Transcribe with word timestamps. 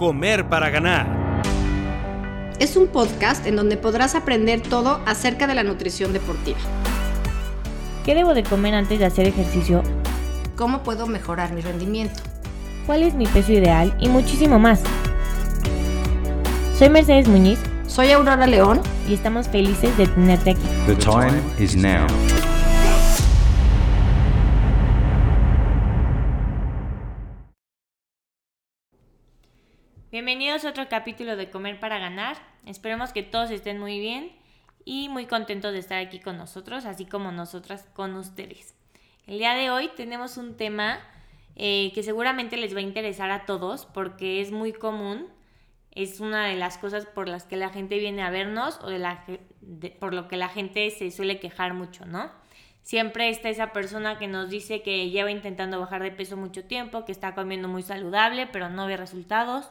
Comer 0.00 0.48
para 0.48 0.70
Ganar. 0.70 1.42
Es 2.58 2.78
un 2.78 2.86
podcast 2.86 3.46
en 3.46 3.54
donde 3.54 3.76
podrás 3.76 4.14
aprender 4.14 4.62
todo 4.62 4.98
acerca 5.04 5.46
de 5.46 5.54
la 5.54 5.62
nutrición 5.62 6.14
deportiva. 6.14 6.56
¿Qué 8.02 8.14
debo 8.14 8.32
de 8.32 8.42
comer 8.42 8.74
antes 8.74 8.98
de 8.98 9.04
hacer 9.04 9.26
ejercicio? 9.26 9.82
¿Cómo 10.56 10.82
puedo 10.82 11.06
mejorar 11.06 11.52
mi 11.52 11.60
rendimiento? 11.60 12.18
¿Cuál 12.86 13.02
es 13.02 13.12
mi 13.12 13.26
peso 13.26 13.52
ideal? 13.52 13.94
Y 14.00 14.08
muchísimo 14.08 14.58
más. 14.58 14.80
Soy 16.78 16.88
Mercedes 16.88 17.28
Muñiz. 17.28 17.58
Soy 17.86 18.10
Aurora 18.12 18.46
León. 18.46 18.80
Y 19.06 19.12
estamos 19.12 19.48
felices 19.48 19.94
de 19.98 20.06
tenerte 20.06 20.52
aquí. 20.52 20.66
The 20.86 20.96
time 20.96 21.42
is 21.58 21.76
now. 21.76 22.06
Bienvenidos 30.12 30.64
a 30.64 30.70
otro 30.70 30.88
capítulo 30.88 31.36
de 31.36 31.50
Comer 31.50 31.78
para 31.78 32.00
Ganar. 32.00 32.36
Esperemos 32.66 33.12
que 33.12 33.22
todos 33.22 33.52
estén 33.52 33.78
muy 33.78 34.00
bien 34.00 34.32
y 34.84 35.08
muy 35.08 35.26
contentos 35.26 35.72
de 35.72 35.78
estar 35.78 36.04
aquí 36.04 36.18
con 36.18 36.36
nosotros, 36.36 36.84
así 36.84 37.06
como 37.06 37.30
nosotras 37.30 37.88
con 37.94 38.16
ustedes. 38.16 38.74
El 39.28 39.38
día 39.38 39.54
de 39.54 39.70
hoy 39.70 39.88
tenemos 39.94 40.36
un 40.36 40.56
tema 40.56 40.98
eh, 41.54 41.92
que 41.94 42.02
seguramente 42.02 42.56
les 42.56 42.74
va 42.74 42.80
a 42.80 42.82
interesar 42.82 43.30
a 43.30 43.46
todos 43.46 43.86
porque 43.86 44.40
es 44.40 44.50
muy 44.50 44.72
común, 44.72 45.28
es 45.92 46.18
una 46.18 46.46
de 46.46 46.56
las 46.56 46.76
cosas 46.76 47.06
por 47.06 47.28
las 47.28 47.44
que 47.44 47.56
la 47.56 47.68
gente 47.68 47.96
viene 48.00 48.22
a 48.22 48.30
vernos 48.30 48.80
o 48.82 48.90
de 48.90 48.98
la, 48.98 49.24
por 50.00 50.12
lo 50.12 50.26
que 50.26 50.36
la 50.36 50.48
gente 50.48 50.90
se 50.90 51.12
suele 51.12 51.38
quejar 51.38 51.72
mucho, 51.72 52.04
¿no? 52.04 52.32
Siempre 52.82 53.28
está 53.28 53.48
esa 53.48 53.72
persona 53.72 54.18
que 54.18 54.26
nos 54.26 54.50
dice 54.50 54.82
que 54.82 55.08
lleva 55.10 55.30
intentando 55.30 55.78
bajar 55.78 56.02
de 56.02 56.10
peso 56.10 56.36
mucho 56.36 56.64
tiempo, 56.64 57.04
que 57.04 57.12
está 57.12 57.36
comiendo 57.36 57.68
muy 57.68 57.84
saludable, 57.84 58.48
pero 58.48 58.70
no 58.70 58.88
ve 58.88 58.96
resultados 58.96 59.70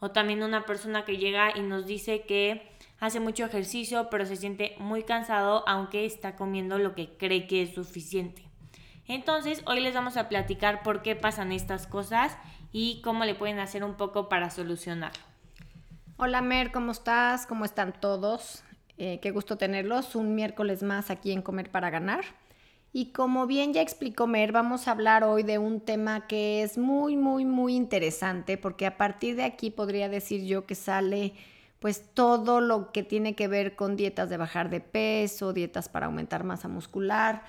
o 0.00 0.10
también 0.10 0.42
una 0.42 0.64
persona 0.64 1.04
que 1.04 1.16
llega 1.16 1.56
y 1.56 1.60
nos 1.60 1.86
dice 1.86 2.22
que 2.22 2.68
hace 3.00 3.20
mucho 3.20 3.44
ejercicio 3.44 4.08
pero 4.10 4.26
se 4.26 4.36
siente 4.36 4.74
muy 4.78 5.02
cansado 5.02 5.64
aunque 5.66 6.04
está 6.04 6.36
comiendo 6.36 6.78
lo 6.78 6.94
que 6.94 7.16
cree 7.16 7.46
que 7.46 7.62
es 7.62 7.74
suficiente. 7.74 8.42
Entonces 9.06 9.62
hoy 9.66 9.80
les 9.80 9.94
vamos 9.94 10.16
a 10.16 10.28
platicar 10.28 10.82
por 10.82 11.02
qué 11.02 11.14
pasan 11.14 11.52
estas 11.52 11.86
cosas 11.86 12.36
y 12.72 13.00
cómo 13.02 13.24
le 13.24 13.34
pueden 13.34 13.58
hacer 13.58 13.84
un 13.84 13.94
poco 13.94 14.28
para 14.28 14.50
solucionarlo. 14.50 15.22
Hola 16.16 16.40
Mer, 16.40 16.72
¿cómo 16.72 16.92
estás? 16.92 17.46
¿Cómo 17.46 17.64
están 17.64 17.92
todos? 17.92 18.64
Eh, 18.96 19.18
qué 19.20 19.30
gusto 19.30 19.58
tenerlos 19.58 20.14
un 20.14 20.34
miércoles 20.34 20.82
más 20.82 21.10
aquí 21.10 21.32
en 21.32 21.42
Comer 21.42 21.70
para 21.70 21.90
Ganar. 21.90 22.24
Y 22.96 23.06
como 23.06 23.48
bien 23.48 23.72
ya 23.74 23.82
explicó 23.82 24.28
Mer, 24.28 24.52
vamos 24.52 24.86
a 24.86 24.92
hablar 24.92 25.24
hoy 25.24 25.42
de 25.42 25.58
un 25.58 25.80
tema 25.80 26.28
que 26.28 26.62
es 26.62 26.78
muy, 26.78 27.16
muy, 27.16 27.44
muy 27.44 27.74
interesante, 27.74 28.56
porque 28.56 28.86
a 28.86 28.96
partir 28.96 29.34
de 29.34 29.42
aquí 29.42 29.72
podría 29.72 30.08
decir 30.08 30.44
yo 30.44 30.64
que 30.64 30.76
sale 30.76 31.32
pues 31.80 32.04
todo 32.14 32.60
lo 32.60 32.92
que 32.92 33.02
tiene 33.02 33.34
que 33.34 33.48
ver 33.48 33.74
con 33.74 33.96
dietas 33.96 34.30
de 34.30 34.36
bajar 34.36 34.70
de 34.70 34.78
peso, 34.78 35.52
dietas 35.52 35.88
para 35.88 36.06
aumentar 36.06 36.44
masa 36.44 36.68
muscular. 36.68 37.42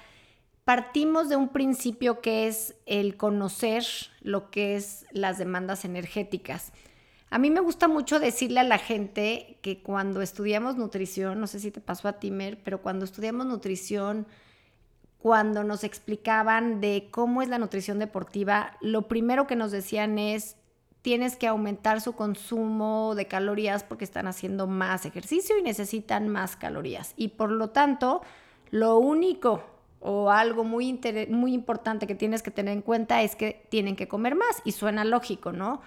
Partimos 0.63 1.29
de 1.29 1.35
un 1.35 1.49
principio 1.49 2.21
que 2.21 2.47
es 2.47 2.73
el 2.87 3.15
conocer 3.15 3.85
lo 4.21 4.49
que 4.49 4.75
es 4.75 5.05
las 5.11 5.37
demandas 5.37 5.85
energéticas. 5.85 6.73
A 7.29 7.37
mí 7.37 7.51
me 7.51 7.59
gusta 7.59 7.87
mucho 7.87 8.19
decirle 8.19 8.61
a 8.61 8.63
la 8.63 8.79
gente 8.79 9.59
que 9.61 9.83
cuando 9.83 10.23
estudiamos 10.23 10.75
nutrición, 10.75 11.39
no 11.39 11.45
sé 11.45 11.59
si 11.59 11.69
te 11.69 11.81
pasó 11.81 12.07
a 12.07 12.13
ti, 12.13 12.31
Mer, 12.31 12.57
pero 12.63 12.81
cuando 12.81 13.05
estudiamos 13.05 13.45
nutrición, 13.45 14.25
cuando 15.25 15.63
nos 15.63 15.83
explicaban 15.83 16.81
de 16.81 17.07
cómo 17.09 17.41
es 17.41 17.49
la 17.49 17.57
nutrición 17.57 17.97
deportiva, 17.97 18.77
lo 18.79 19.07
primero 19.07 19.47
que 19.47 19.55
nos 19.55 19.71
decían 19.71 20.19
es, 20.19 20.55
tienes 21.01 21.35
que 21.35 21.47
aumentar 21.47 21.99
su 21.99 22.13
consumo 22.13 23.15
de 23.15 23.25
calorías 23.25 23.83
porque 23.83 24.05
están 24.05 24.27
haciendo 24.27 24.67
más 24.67 25.03
ejercicio 25.03 25.57
y 25.57 25.63
necesitan 25.63 26.27
más 26.27 26.55
calorías. 26.55 27.15
Y 27.17 27.29
por 27.29 27.49
lo 27.49 27.71
tanto, 27.71 28.21
lo 28.69 28.99
único 28.99 29.63
o 29.99 30.29
algo 30.29 30.63
muy, 30.63 31.01
muy 31.31 31.55
importante 31.55 32.05
que 32.05 32.13
tienes 32.13 32.43
que 32.43 32.51
tener 32.51 32.75
en 32.75 32.83
cuenta 32.83 33.23
es 33.23 33.35
que 33.35 33.65
tienen 33.69 33.95
que 33.95 34.07
comer 34.07 34.35
más. 34.35 34.61
Y 34.63 34.73
suena 34.73 35.03
lógico, 35.05 35.51
¿no? 35.51 35.81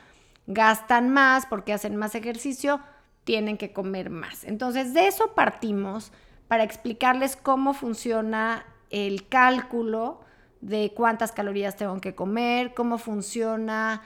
Gastan 0.49 1.10
más 1.10 1.47
porque 1.47 1.72
hacen 1.72 1.94
más 1.94 2.16
ejercicio, 2.16 2.81
tienen 3.22 3.56
que 3.56 3.72
comer 3.72 4.10
más. 4.10 4.43
Entonces, 4.43 4.94
de 4.94 5.06
eso 5.06 5.32
partimos 5.37 6.10
para 6.49 6.65
explicarles 6.65 7.37
cómo 7.37 7.72
funciona 7.72 8.65
el 8.91 9.28
cálculo 9.28 10.21
de 10.60 10.93
cuántas 10.94 11.32
calorías 11.32 11.76
tengo 11.76 12.00
que 12.00 12.15
comer, 12.15 12.75
cómo 12.75 12.99
funciona 12.99 14.03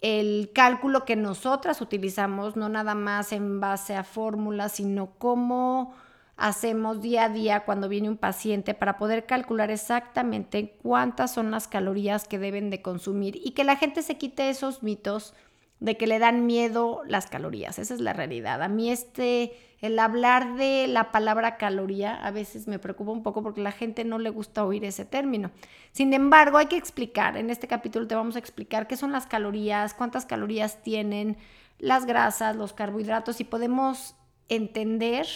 el 0.00 0.50
cálculo 0.54 1.04
que 1.04 1.16
nosotras 1.16 1.80
utilizamos, 1.80 2.56
no 2.56 2.68
nada 2.68 2.94
más 2.94 3.32
en 3.32 3.60
base 3.60 3.94
a 3.94 4.04
fórmulas, 4.04 4.72
sino 4.72 5.10
cómo 5.18 5.94
hacemos 6.36 7.02
día 7.02 7.24
a 7.24 7.28
día 7.28 7.64
cuando 7.64 7.88
viene 7.88 8.08
un 8.08 8.16
paciente 8.16 8.72
para 8.72 8.96
poder 8.96 9.26
calcular 9.26 9.70
exactamente 9.70 10.74
cuántas 10.82 11.34
son 11.34 11.50
las 11.50 11.68
calorías 11.68 12.26
que 12.26 12.38
deben 12.38 12.70
de 12.70 12.80
consumir 12.80 13.36
y 13.36 13.50
que 13.50 13.62
la 13.62 13.76
gente 13.76 14.00
se 14.02 14.16
quite 14.16 14.48
esos 14.48 14.82
mitos 14.82 15.34
de 15.80 15.96
que 15.96 16.06
le 16.06 16.18
dan 16.18 16.46
miedo 16.46 17.02
las 17.06 17.26
calorías. 17.26 17.78
Esa 17.78 17.94
es 17.94 18.00
la 18.00 18.12
realidad. 18.12 18.62
A 18.62 18.68
mí 18.68 18.90
este, 18.90 19.52
el 19.80 19.98
hablar 19.98 20.56
de 20.56 20.86
la 20.86 21.10
palabra 21.10 21.56
caloría 21.56 22.14
a 22.14 22.30
veces 22.30 22.68
me 22.68 22.78
preocupa 22.78 23.12
un 23.12 23.22
poco 23.22 23.42
porque 23.42 23.62
la 23.62 23.72
gente 23.72 24.04
no 24.04 24.18
le 24.18 24.28
gusta 24.28 24.64
oír 24.64 24.84
ese 24.84 25.06
término. 25.06 25.50
Sin 25.92 26.12
embargo, 26.12 26.58
hay 26.58 26.66
que 26.66 26.76
explicar, 26.76 27.38
en 27.38 27.48
este 27.48 27.66
capítulo 27.66 28.06
te 28.06 28.14
vamos 28.14 28.36
a 28.36 28.38
explicar 28.38 28.86
qué 28.86 28.96
son 28.96 29.10
las 29.10 29.26
calorías, 29.26 29.94
cuántas 29.94 30.26
calorías 30.26 30.82
tienen 30.82 31.38
las 31.78 32.04
grasas, 32.04 32.56
los 32.56 32.74
carbohidratos 32.74 33.40
y 33.40 33.44
podemos 33.44 34.14
entender 34.50 35.26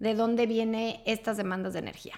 de 0.00 0.14
dónde 0.14 0.46
vienen 0.46 1.00
estas 1.06 1.36
demandas 1.36 1.74
de 1.74 1.78
energía. 1.78 2.14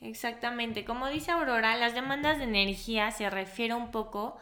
Exactamente, 0.00 0.84
como 0.84 1.08
dice 1.08 1.32
Aurora, 1.32 1.76
las 1.76 1.94
demandas 1.94 2.38
de 2.38 2.44
energía 2.44 3.10
se 3.10 3.28
refiere 3.28 3.74
un 3.74 3.90
poco 3.90 4.36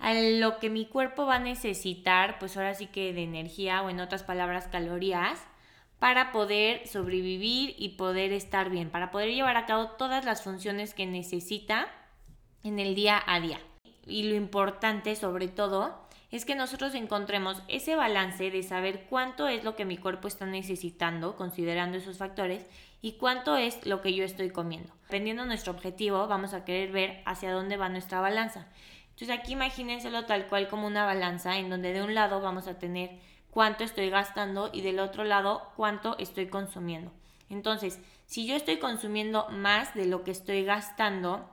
lo 0.00 0.58
que 0.58 0.70
mi 0.70 0.86
cuerpo 0.86 1.26
va 1.26 1.36
a 1.36 1.40
necesitar, 1.40 2.38
pues 2.38 2.56
ahora 2.56 2.74
sí 2.74 2.86
que 2.86 3.12
de 3.12 3.22
energía 3.22 3.82
o 3.82 3.90
en 3.90 4.00
otras 4.00 4.22
palabras 4.22 4.68
calorías, 4.68 5.40
para 5.98 6.30
poder 6.30 6.86
sobrevivir 6.86 7.74
y 7.76 7.90
poder 7.90 8.32
estar 8.32 8.70
bien, 8.70 8.90
para 8.90 9.10
poder 9.10 9.34
llevar 9.34 9.56
a 9.56 9.66
cabo 9.66 9.88
todas 9.98 10.24
las 10.24 10.42
funciones 10.42 10.94
que 10.94 11.06
necesita 11.06 11.88
en 12.62 12.78
el 12.78 12.94
día 12.94 13.20
a 13.26 13.40
día. 13.40 13.58
Y 14.06 14.24
lo 14.24 14.36
importante 14.36 15.16
sobre 15.16 15.48
todo 15.48 16.06
es 16.30 16.44
que 16.44 16.54
nosotros 16.54 16.94
encontremos 16.94 17.62
ese 17.68 17.96
balance 17.96 18.50
de 18.50 18.62
saber 18.62 19.06
cuánto 19.08 19.48
es 19.48 19.64
lo 19.64 19.76
que 19.76 19.84
mi 19.84 19.96
cuerpo 19.96 20.28
está 20.28 20.46
necesitando, 20.46 21.36
considerando 21.36 21.96
esos 21.98 22.18
factores, 22.18 22.66
y 23.00 23.12
cuánto 23.12 23.56
es 23.56 23.86
lo 23.86 24.02
que 24.02 24.12
yo 24.12 24.24
estoy 24.24 24.50
comiendo. 24.50 24.92
Dependiendo 25.04 25.42
de 25.42 25.48
nuestro 25.48 25.72
objetivo, 25.72 26.26
vamos 26.26 26.52
a 26.52 26.64
querer 26.64 26.92
ver 26.92 27.22
hacia 27.24 27.52
dónde 27.52 27.76
va 27.76 27.88
nuestra 27.88 28.20
balanza. 28.20 28.66
Entonces 29.18 29.36
aquí 29.36 29.54
imagínenselo 29.54 30.26
tal 30.26 30.46
cual 30.46 30.68
como 30.68 30.86
una 30.86 31.04
balanza 31.04 31.58
en 31.58 31.68
donde 31.70 31.92
de 31.92 32.04
un 32.04 32.14
lado 32.14 32.40
vamos 32.40 32.68
a 32.68 32.78
tener 32.78 33.18
cuánto 33.50 33.82
estoy 33.82 34.10
gastando 34.10 34.70
y 34.72 34.82
del 34.82 35.00
otro 35.00 35.24
lado 35.24 35.72
cuánto 35.74 36.16
estoy 36.18 36.46
consumiendo. 36.46 37.10
Entonces, 37.50 37.98
si 38.26 38.46
yo 38.46 38.54
estoy 38.54 38.76
consumiendo 38.76 39.48
más 39.48 39.92
de 39.94 40.06
lo 40.06 40.22
que 40.22 40.30
estoy 40.30 40.62
gastando, 40.62 41.50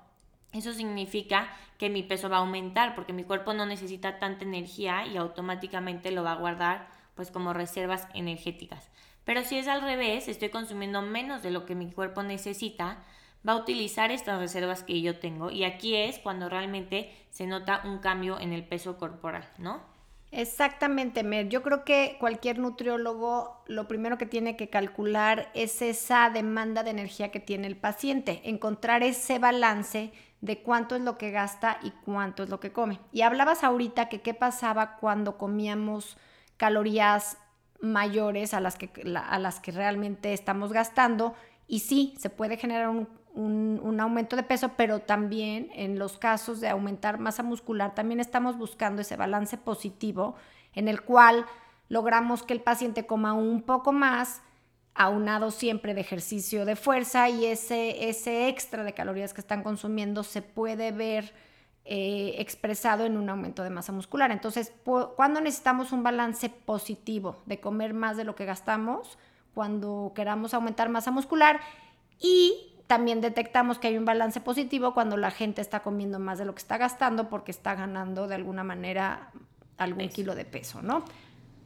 eso 0.52 0.74
significa 0.74 1.50
que 1.80 1.90
mi 1.90 2.04
peso 2.04 2.30
va 2.30 2.38
a 2.38 2.42
aumentar 2.42 2.94
porque 2.94 3.14
mi 3.14 3.24
cuerpo 3.24 3.56
no 3.56 3.66
necesita 3.66 4.20
tanta 4.20 4.46
energía 4.46 5.08
y 5.08 5.18
automáticamente 5.18 6.12
lo 6.12 6.22
va 6.22 6.34
a 6.34 6.38
guardar 6.38 6.88
pues 7.16 7.32
como 7.32 7.52
reservas 7.52 8.08
energéticas. 8.14 8.92
Pero 9.24 9.44
si 9.44 9.58
es 9.58 9.68
al 9.68 9.82
revés, 9.82 10.28
estoy 10.28 10.50
consumiendo 10.50 11.02
menos 11.02 11.42
de 11.42 11.50
lo 11.50 11.66
que 11.66 11.74
mi 11.74 11.92
cuerpo 11.92 12.22
necesita, 12.22 13.00
va 13.48 13.54
a 13.54 13.58
utilizar 13.58 14.12
estas 14.12 14.40
reservas 14.40 14.84
que 14.84 15.02
yo 15.02 15.20
tengo 15.20 15.52
y 15.52 15.64
aquí 15.64 15.96
es 15.96 16.20
cuando 16.20 16.50
realmente 16.50 17.12
se 17.30 17.48
nota 17.48 17.82
un 17.86 18.00
cambio 18.00 18.40
en 18.40 18.54
el 18.54 18.64
peso 18.64 18.98
corporal, 18.98 19.48
¿no? 19.58 19.82
Exactamente, 20.32 21.24
Mer. 21.24 21.48
Yo 21.48 21.64
creo 21.64 21.86
que 21.86 22.18
cualquier 22.20 22.60
nutriólogo 22.60 23.64
lo 23.68 23.88
primero 23.88 24.18
que 24.18 24.26
tiene 24.26 24.58
que 24.58 24.70
calcular 24.70 25.50
es 25.54 25.82
esa 25.82 26.30
demanda 26.30 26.84
de 26.84 26.90
energía 26.90 27.32
que 27.32 27.40
tiene 27.40 27.68
el 27.68 27.78
paciente, 27.78 28.42
encontrar 28.44 29.02
ese 29.02 29.40
balance 29.40 30.12
de 30.42 30.62
cuánto 30.62 30.96
es 30.96 31.02
lo 31.02 31.18
que 31.18 31.32
gasta 31.32 31.80
y 31.84 31.92
cuánto 31.92 32.44
es 32.44 32.50
lo 32.50 32.60
que 32.60 32.74
come. 32.74 33.00
Y 33.14 33.22
hablabas 33.22 33.64
ahorita 33.64 34.10
que 34.10 34.22
qué 34.22 34.34
pasaba 34.34 34.98
cuando 34.98 35.38
comíamos 35.38 36.18
calorías 36.58 37.38
mayores 37.80 38.54
a 38.54 38.60
las 38.60 38.76
que, 38.76 38.90
a 39.16 39.40
las 39.40 39.60
que 39.60 39.72
realmente 39.72 40.34
estamos 40.34 40.74
gastando. 40.74 41.34
Y 41.68 41.80
sí, 41.80 42.14
se 42.20 42.30
puede 42.30 42.58
generar 42.58 42.90
un, 42.90 43.08
un, 43.36 44.00
aumento 44.00 44.36
de 44.36 44.44
peso, 44.44 44.72
pero 44.76 45.00
también 45.00 45.70
en 45.74 46.00
los 46.00 46.18
casos 46.18 46.60
de 46.62 46.70
aumentar 46.70 47.20
masa 47.20 47.44
muscular, 47.44 47.96
también 47.96 48.20
estamos 48.20 48.58
buscando 48.58 49.02
ese 49.02 49.16
balance 49.16 49.58
positivo 49.58 50.36
en 50.74 50.88
el 50.88 51.02
cual 51.02 51.46
logramos 51.90 52.44
que 52.44 52.54
el 52.54 52.62
paciente 52.62 53.06
coma 53.06 53.34
un 53.34 53.62
poco 53.62 53.92
más, 53.92 54.42
aunado 54.94 55.52
siempre 55.52 55.94
de 55.94 56.02
ejercicio 56.02 56.66
de 56.66 56.76
fuerza 56.76 57.30
y 57.30 57.46
ese, 57.46 58.10
ese 58.10 58.48
extra 58.48 58.84
de 58.84 58.94
calorías 58.94 59.34
que 59.34 59.42
están 59.42 59.62
consumiendo 59.62 60.24
se 60.24 60.42
puede 60.42 60.92
ver 60.92 61.34
eh, 61.84 62.36
expresado 62.40 63.06
en 63.06 63.18
un 63.18 63.30
aumento 63.30 63.62
de 63.62 63.70
masa 63.70 63.92
muscular. 63.92 64.32
Entonces, 64.32 64.74
cuando 65.16 65.42
necesitamos 65.42 65.92
un 65.92 66.02
balance 66.02 66.50
positivo 66.50 67.44
de 67.46 67.60
comer 67.60 67.94
más 67.94 68.16
de 68.18 68.24
lo 68.24 68.36
que 68.36 68.46
gastamos, 68.46 69.18
cuando 69.54 70.12
queramos 70.16 70.54
aumentar 70.54 70.90
masa 70.90 71.12
muscular 71.12 71.60
y 72.20 72.75
también 72.88 73.22
detectamos 73.22 73.80
que 73.80 73.88
hay 73.88 73.98
un 73.98 74.06
balance 74.06 74.42
positivo 74.42 74.94
cuando 74.94 75.18
la 75.18 75.32
gente 75.32 75.62
está 75.62 75.82
comiendo 75.82 76.20
más 76.20 76.38
de 76.38 76.46
lo 76.46 76.54
que 76.54 76.60
está 76.60 76.78
gastando 76.78 77.30
porque 77.30 77.52
está 77.52 77.76
ganando 77.76 78.28
de 78.28 78.36
alguna 78.36 78.64
manera 78.64 79.32
algún 79.78 80.10
kilo 80.10 80.36
de 80.36 80.46
peso, 80.46 80.82
¿no? 80.82 81.04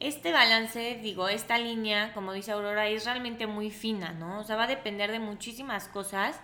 Este 0.00 0.32
balance, 0.32 0.98
digo, 1.02 1.28
esta 1.28 1.58
línea, 1.58 2.14
como 2.14 2.32
dice 2.32 2.52
Aurora, 2.52 2.88
es 2.88 3.04
realmente 3.04 3.46
muy 3.46 3.70
fina, 3.70 4.12
¿no? 4.12 4.40
O 4.40 4.44
sea, 4.44 4.56
va 4.56 4.64
a 4.64 4.66
depender 4.66 5.12
de 5.12 5.18
muchísimas 5.18 5.88
cosas 5.88 6.40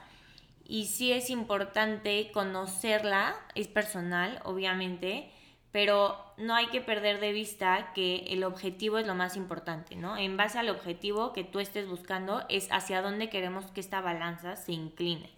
y 0.69 0.87
sí 0.87 1.13
es 1.13 1.31
importante 1.31 2.31
conocerla, 2.33 3.35
es 3.55 3.69
personal, 3.69 4.41
obviamente, 4.45 5.31
pero 5.77 6.17
no 6.39 6.55
hay 6.55 6.69
que 6.69 6.81
perder 6.81 7.21
de 7.21 7.33
vista 7.33 7.93
que 7.95 8.25
el 8.31 8.45
objetivo 8.45 8.97
es 8.97 9.07
lo 9.07 9.15
más 9.15 9.37
importante, 9.37 9.95
¿no? 9.95 10.17
En 10.17 10.39
base 10.39 10.59
al 10.59 10.71
objetivo 10.71 11.35
que 11.35 11.45
tú 11.45 11.61
estés 11.61 11.87
buscando 11.87 12.47
es 12.49 12.69
hacia 12.73 13.03
dónde 13.03 13.29
queremos 13.29 13.67
que 13.73 13.81
esta 13.81 14.01
balanza 14.01 14.57
se 14.57 14.73
incline. 14.73 15.29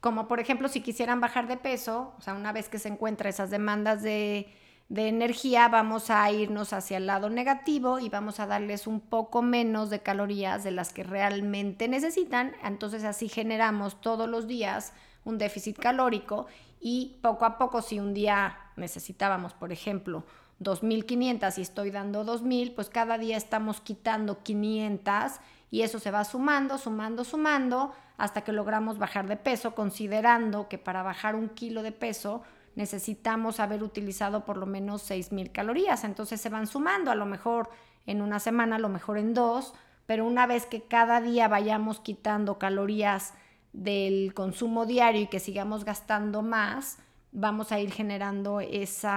Como 0.00 0.26
por 0.26 0.40
ejemplo 0.40 0.66
si 0.66 0.80
quisieran 0.80 1.20
bajar 1.20 1.46
de 1.46 1.56
peso, 1.56 2.14
o 2.18 2.20
sea, 2.20 2.34
una 2.34 2.50
vez 2.50 2.68
que 2.68 2.80
se 2.80 2.88
encuentran 2.88 3.28
esas 3.28 3.48
demandas 3.48 4.02
de, 4.02 4.52
de 4.88 5.08
energía, 5.08 5.68
vamos 5.68 6.10
a 6.10 6.30
irnos 6.30 6.72
hacia 6.72 6.98
el 6.98 7.06
lado 7.06 7.28
negativo 7.28 7.98
y 7.98 8.08
vamos 8.08 8.38
a 8.38 8.46
darles 8.46 8.86
un 8.86 9.00
poco 9.00 9.42
menos 9.42 9.90
de 9.90 10.00
calorías 10.00 10.62
de 10.62 10.70
las 10.70 10.92
que 10.92 11.02
realmente 11.02 11.88
necesitan. 11.88 12.52
Entonces 12.62 13.02
así 13.04 13.28
generamos 13.28 14.00
todos 14.00 14.28
los 14.28 14.46
días 14.46 14.92
un 15.24 15.38
déficit 15.38 15.76
calórico 15.78 16.46
y 16.80 17.18
poco 17.20 17.44
a 17.44 17.58
poco 17.58 17.82
si 17.82 17.98
un 17.98 18.14
día 18.14 18.58
necesitábamos, 18.76 19.54
por 19.54 19.72
ejemplo, 19.72 20.24
2.500 20.60 21.58
y 21.58 21.62
estoy 21.62 21.90
dando 21.90 22.24
2.000, 22.24 22.74
pues 22.74 22.88
cada 22.88 23.18
día 23.18 23.36
estamos 23.36 23.80
quitando 23.80 24.42
500 24.42 25.40
y 25.70 25.82
eso 25.82 25.98
se 25.98 26.12
va 26.12 26.24
sumando, 26.24 26.78
sumando, 26.78 27.24
sumando 27.24 27.92
hasta 28.18 28.42
que 28.42 28.52
logramos 28.52 28.98
bajar 28.98 29.26
de 29.26 29.36
peso, 29.36 29.74
considerando 29.74 30.68
que 30.68 30.78
para 30.78 31.02
bajar 31.02 31.34
un 31.34 31.48
kilo 31.48 31.82
de 31.82 31.92
peso 31.92 32.42
necesitamos 32.76 33.58
haber 33.58 33.82
utilizado 33.82 34.44
por 34.44 34.58
lo 34.58 34.66
menos 34.66 35.10
6.000 35.10 35.50
calorías. 35.50 36.04
Entonces 36.04 36.40
se 36.40 36.50
van 36.50 36.68
sumando, 36.68 37.10
a 37.10 37.16
lo 37.16 37.26
mejor 37.26 37.70
en 38.06 38.22
una 38.22 38.38
semana, 38.38 38.76
a 38.76 38.78
lo 38.78 38.88
mejor 38.88 39.18
en 39.18 39.34
dos, 39.34 39.74
pero 40.06 40.24
una 40.24 40.46
vez 40.46 40.66
que 40.66 40.82
cada 40.82 41.20
día 41.20 41.48
vayamos 41.48 41.98
quitando 41.98 42.58
calorías 42.58 43.34
del 43.72 44.32
consumo 44.34 44.86
diario 44.86 45.22
y 45.22 45.26
que 45.26 45.40
sigamos 45.40 45.84
gastando 45.84 46.42
más, 46.42 46.98
vamos 47.32 47.72
a 47.72 47.80
ir 47.80 47.90
generando 47.90 48.60
ese 48.60 49.08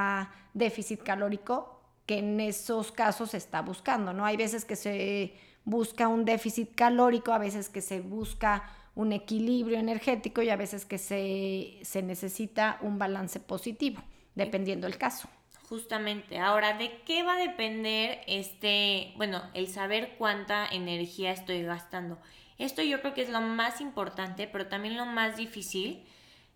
déficit 0.53 1.03
calórico 1.03 1.81
que 2.06 2.19
en 2.19 2.39
esos 2.39 2.91
casos 2.91 3.31
se 3.31 3.38
está 3.38 3.61
buscando, 3.61 4.13
¿no? 4.13 4.25
Hay 4.25 4.35
veces 4.35 4.65
que 4.65 4.75
se 4.75 5.35
busca 5.63 6.07
un 6.07 6.25
déficit 6.25 6.73
calórico, 6.73 7.31
a 7.31 7.38
veces 7.38 7.69
que 7.69 7.81
se 7.81 8.01
busca 8.01 8.63
un 9.00 9.13
equilibrio 9.13 9.80
energético 9.80 10.42
y 10.42 10.50
a 10.50 10.57
veces 10.57 10.86
que 10.86 10.98
se, 10.98 11.80
se 11.84 12.04
necesita 12.04 12.78
un 12.81 13.00
balance 13.00 13.40
positivo, 13.40 14.04
dependiendo 14.36 14.88
del 14.88 14.98
caso. 14.98 15.30
Justamente. 15.69 16.38
Ahora, 16.38 16.78
¿de 16.78 17.00
qué 17.06 17.24
va 17.24 17.36
a 17.36 17.40
depender 17.40 18.19
este, 18.28 19.13
bueno, 19.16 19.42
el 19.54 19.69
saber 19.69 20.16
cuánta 20.18 20.68
energía 20.68 21.31
estoy 21.31 21.63
gastando? 21.63 22.18
Esto 22.57 22.81
yo 22.81 23.00
creo 23.00 23.13
que 23.13 23.22
es 23.22 23.30
lo 23.30 23.40
más 23.40 23.80
importante, 23.80 24.48
pero 24.48 24.68
también 24.68 24.98
lo 24.98 25.06
más 25.06 25.38
difícil. 25.38 26.04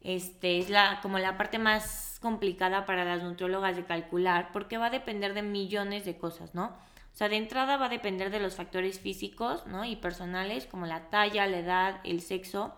Este, 0.01 0.59
es 0.59 0.69
la, 0.69 0.99
como 1.01 1.19
la 1.19 1.37
parte 1.37 1.59
más 1.59 2.19
complicada 2.21 2.85
para 2.85 3.05
las 3.05 3.23
nutriólogas 3.23 3.77
de 3.77 3.85
calcular, 3.85 4.49
porque 4.51 4.77
va 4.77 4.87
a 4.87 4.89
depender 4.89 5.33
de 5.33 5.43
millones 5.43 6.03
de 6.03 6.17
cosas, 6.17 6.53
¿no? 6.53 6.75
O 7.13 7.15
sea, 7.15 7.29
de 7.29 7.37
entrada 7.37 7.77
va 7.77 7.85
a 7.85 7.89
depender 7.89 8.31
de 8.31 8.39
los 8.39 8.55
factores 8.55 8.99
físicos, 8.99 9.67
¿no? 9.67 9.85
Y 9.85 9.95
personales, 9.95 10.65
como 10.65 10.87
la 10.87 11.09
talla, 11.09 11.45
la 11.45 11.59
edad, 11.59 12.01
el 12.03 12.21
sexo, 12.21 12.73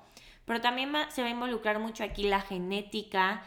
pero 0.45 0.61
también 0.61 0.91
se 1.09 1.21
va 1.21 1.29
a 1.29 1.31
involucrar 1.31 1.79
mucho 1.79 2.03
aquí 2.03 2.23
la 2.23 2.41
genética, 2.41 3.43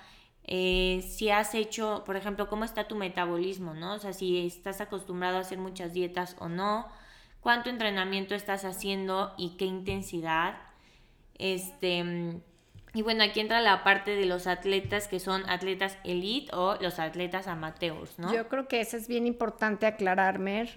eh, 0.50 1.06
si 1.06 1.28
has 1.28 1.54
hecho, 1.54 2.04
por 2.06 2.16
ejemplo, 2.16 2.48
cómo 2.48 2.64
está 2.64 2.88
tu 2.88 2.96
metabolismo, 2.96 3.74
¿no? 3.74 3.94
O 3.94 3.98
sea, 3.98 4.14
si 4.14 4.46
estás 4.46 4.80
acostumbrado 4.80 5.36
a 5.36 5.40
hacer 5.40 5.58
muchas 5.58 5.92
dietas 5.92 6.36
o 6.38 6.48
no, 6.48 6.88
cuánto 7.40 7.68
entrenamiento 7.68 8.34
estás 8.34 8.64
haciendo 8.64 9.34
y 9.36 9.58
qué 9.58 9.66
intensidad. 9.66 10.56
Este, 11.34 12.40
y 12.94 13.02
bueno, 13.02 13.22
aquí 13.22 13.40
entra 13.40 13.60
la 13.60 13.84
parte 13.84 14.16
de 14.16 14.26
los 14.26 14.46
atletas 14.46 15.08
que 15.08 15.20
son 15.20 15.48
atletas 15.48 15.98
elite 16.04 16.54
o 16.54 16.76
los 16.80 16.98
atletas 16.98 17.46
amateurs, 17.46 18.18
¿no? 18.18 18.32
Yo 18.32 18.48
creo 18.48 18.66
que 18.68 18.80
eso 18.80 18.96
es 18.96 19.08
bien 19.08 19.26
importante 19.26 19.86
aclararme, 19.86 20.68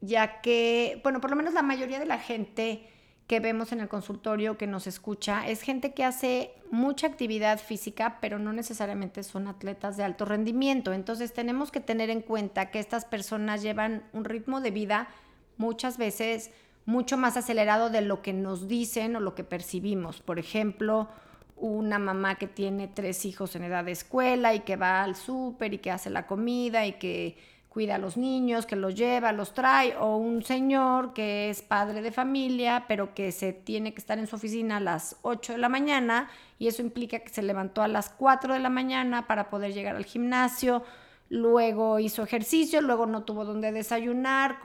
ya 0.00 0.40
que, 0.40 1.00
bueno, 1.02 1.20
por 1.20 1.30
lo 1.30 1.36
menos 1.36 1.54
la 1.54 1.62
mayoría 1.62 1.98
de 1.98 2.06
la 2.06 2.18
gente 2.18 2.88
que 3.26 3.40
vemos 3.40 3.72
en 3.72 3.80
el 3.80 3.88
consultorio 3.88 4.56
que 4.56 4.68
nos 4.68 4.86
escucha 4.86 5.48
es 5.48 5.62
gente 5.62 5.92
que 5.94 6.04
hace 6.04 6.52
mucha 6.70 7.08
actividad 7.08 7.58
física, 7.58 8.18
pero 8.20 8.38
no 8.38 8.52
necesariamente 8.52 9.24
son 9.24 9.48
atletas 9.48 9.96
de 9.96 10.04
alto 10.04 10.24
rendimiento. 10.24 10.92
Entonces 10.92 11.32
tenemos 11.32 11.72
que 11.72 11.80
tener 11.80 12.08
en 12.10 12.20
cuenta 12.20 12.70
que 12.70 12.78
estas 12.78 13.04
personas 13.04 13.62
llevan 13.62 14.04
un 14.12 14.24
ritmo 14.24 14.60
de 14.60 14.70
vida 14.70 15.08
muchas 15.56 15.98
veces 15.98 16.52
mucho 16.84 17.16
más 17.16 17.36
acelerado 17.36 17.90
de 17.90 18.00
lo 18.00 18.22
que 18.22 18.32
nos 18.32 18.68
dicen 18.68 19.16
o 19.16 19.20
lo 19.20 19.34
que 19.34 19.42
percibimos. 19.42 20.20
Por 20.20 20.38
ejemplo, 20.38 21.08
una 21.56 21.98
mamá 21.98 22.36
que 22.36 22.46
tiene 22.46 22.88
tres 22.88 23.24
hijos 23.24 23.56
en 23.56 23.64
edad 23.64 23.84
de 23.84 23.92
escuela 23.92 24.54
y 24.54 24.60
que 24.60 24.76
va 24.76 25.02
al 25.02 25.16
súper 25.16 25.74
y 25.74 25.78
que 25.78 25.90
hace 25.90 26.10
la 26.10 26.26
comida 26.26 26.86
y 26.86 26.92
que 26.94 27.36
cuida 27.76 27.96
a 27.96 27.98
los 27.98 28.16
niños, 28.16 28.64
que 28.64 28.74
los 28.74 28.94
lleva, 28.94 29.32
los 29.32 29.52
trae, 29.52 29.94
o 29.98 30.16
un 30.16 30.42
señor 30.42 31.12
que 31.12 31.50
es 31.50 31.60
padre 31.60 32.00
de 32.00 32.10
familia, 32.10 32.86
pero 32.88 33.12
que 33.14 33.32
se 33.32 33.52
tiene 33.52 33.92
que 33.92 34.00
estar 34.00 34.18
en 34.18 34.26
su 34.26 34.36
oficina 34.36 34.78
a 34.78 34.80
las 34.80 35.16
8 35.20 35.52
de 35.52 35.58
la 35.58 35.68
mañana 35.68 36.30
y 36.58 36.68
eso 36.68 36.80
implica 36.80 37.18
que 37.18 37.28
se 37.28 37.42
levantó 37.42 37.82
a 37.82 37.88
las 37.88 38.08
4 38.08 38.54
de 38.54 38.60
la 38.60 38.70
mañana 38.70 39.26
para 39.26 39.50
poder 39.50 39.74
llegar 39.74 39.94
al 39.94 40.06
gimnasio, 40.06 40.84
luego 41.28 41.98
hizo 41.98 42.22
ejercicio, 42.22 42.80
luego 42.80 43.04
no 43.04 43.24
tuvo 43.24 43.44
donde 43.44 43.72
desayunar, 43.72 44.58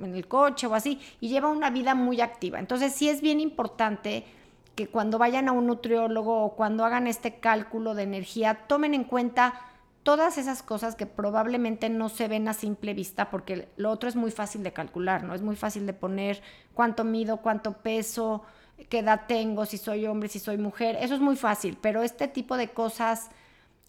en 0.00 0.14
el 0.14 0.28
coche 0.28 0.66
o 0.66 0.74
así, 0.74 1.00
y 1.20 1.28
lleva 1.28 1.48
una 1.48 1.70
vida 1.70 1.94
muy 1.96 2.20
activa. 2.20 2.58
Entonces 2.58 2.92
sí 2.92 3.08
es 3.08 3.20
bien 3.20 3.40
importante 3.40 4.24
que 4.74 4.88
cuando 4.88 5.18
vayan 5.18 5.48
a 5.48 5.52
un 5.52 5.66
nutriólogo 5.66 6.44
o 6.44 6.56
cuando 6.56 6.84
hagan 6.84 7.06
este 7.06 7.40
cálculo 7.40 7.94
de 7.94 8.04
energía, 8.04 8.66
tomen 8.66 8.94
en 8.94 9.04
cuenta 9.04 9.54
todas 10.02 10.38
esas 10.38 10.62
cosas 10.62 10.96
que 10.96 11.06
probablemente 11.06 11.88
no 11.88 12.08
se 12.08 12.26
ven 12.28 12.48
a 12.48 12.54
simple 12.54 12.94
vista, 12.94 13.30
porque 13.30 13.68
lo 13.76 13.90
otro 13.90 14.08
es 14.08 14.16
muy 14.16 14.30
fácil 14.30 14.62
de 14.62 14.72
calcular, 14.72 15.22
¿no? 15.24 15.34
Es 15.34 15.42
muy 15.42 15.56
fácil 15.56 15.86
de 15.86 15.92
poner 15.92 16.42
cuánto 16.74 17.04
mido, 17.04 17.38
cuánto 17.38 17.72
peso, 17.74 18.42
qué 18.88 18.98
edad 19.00 19.22
tengo, 19.28 19.64
si 19.66 19.78
soy 19.78 20.06
hombre, 20.06 20.28
si 20.28 20.38
soy 20.38 20.58
mujer, 20.58 20.96
eso 21.00 21.14
es 21.14 21.20
muy 21.20 21.36
fácil, 21.36 21.78
pero 21.80 22.02
este 22.02 22.26
tipo 22.26 22.56
de 22.56 22.68
cosas 22.68 23.30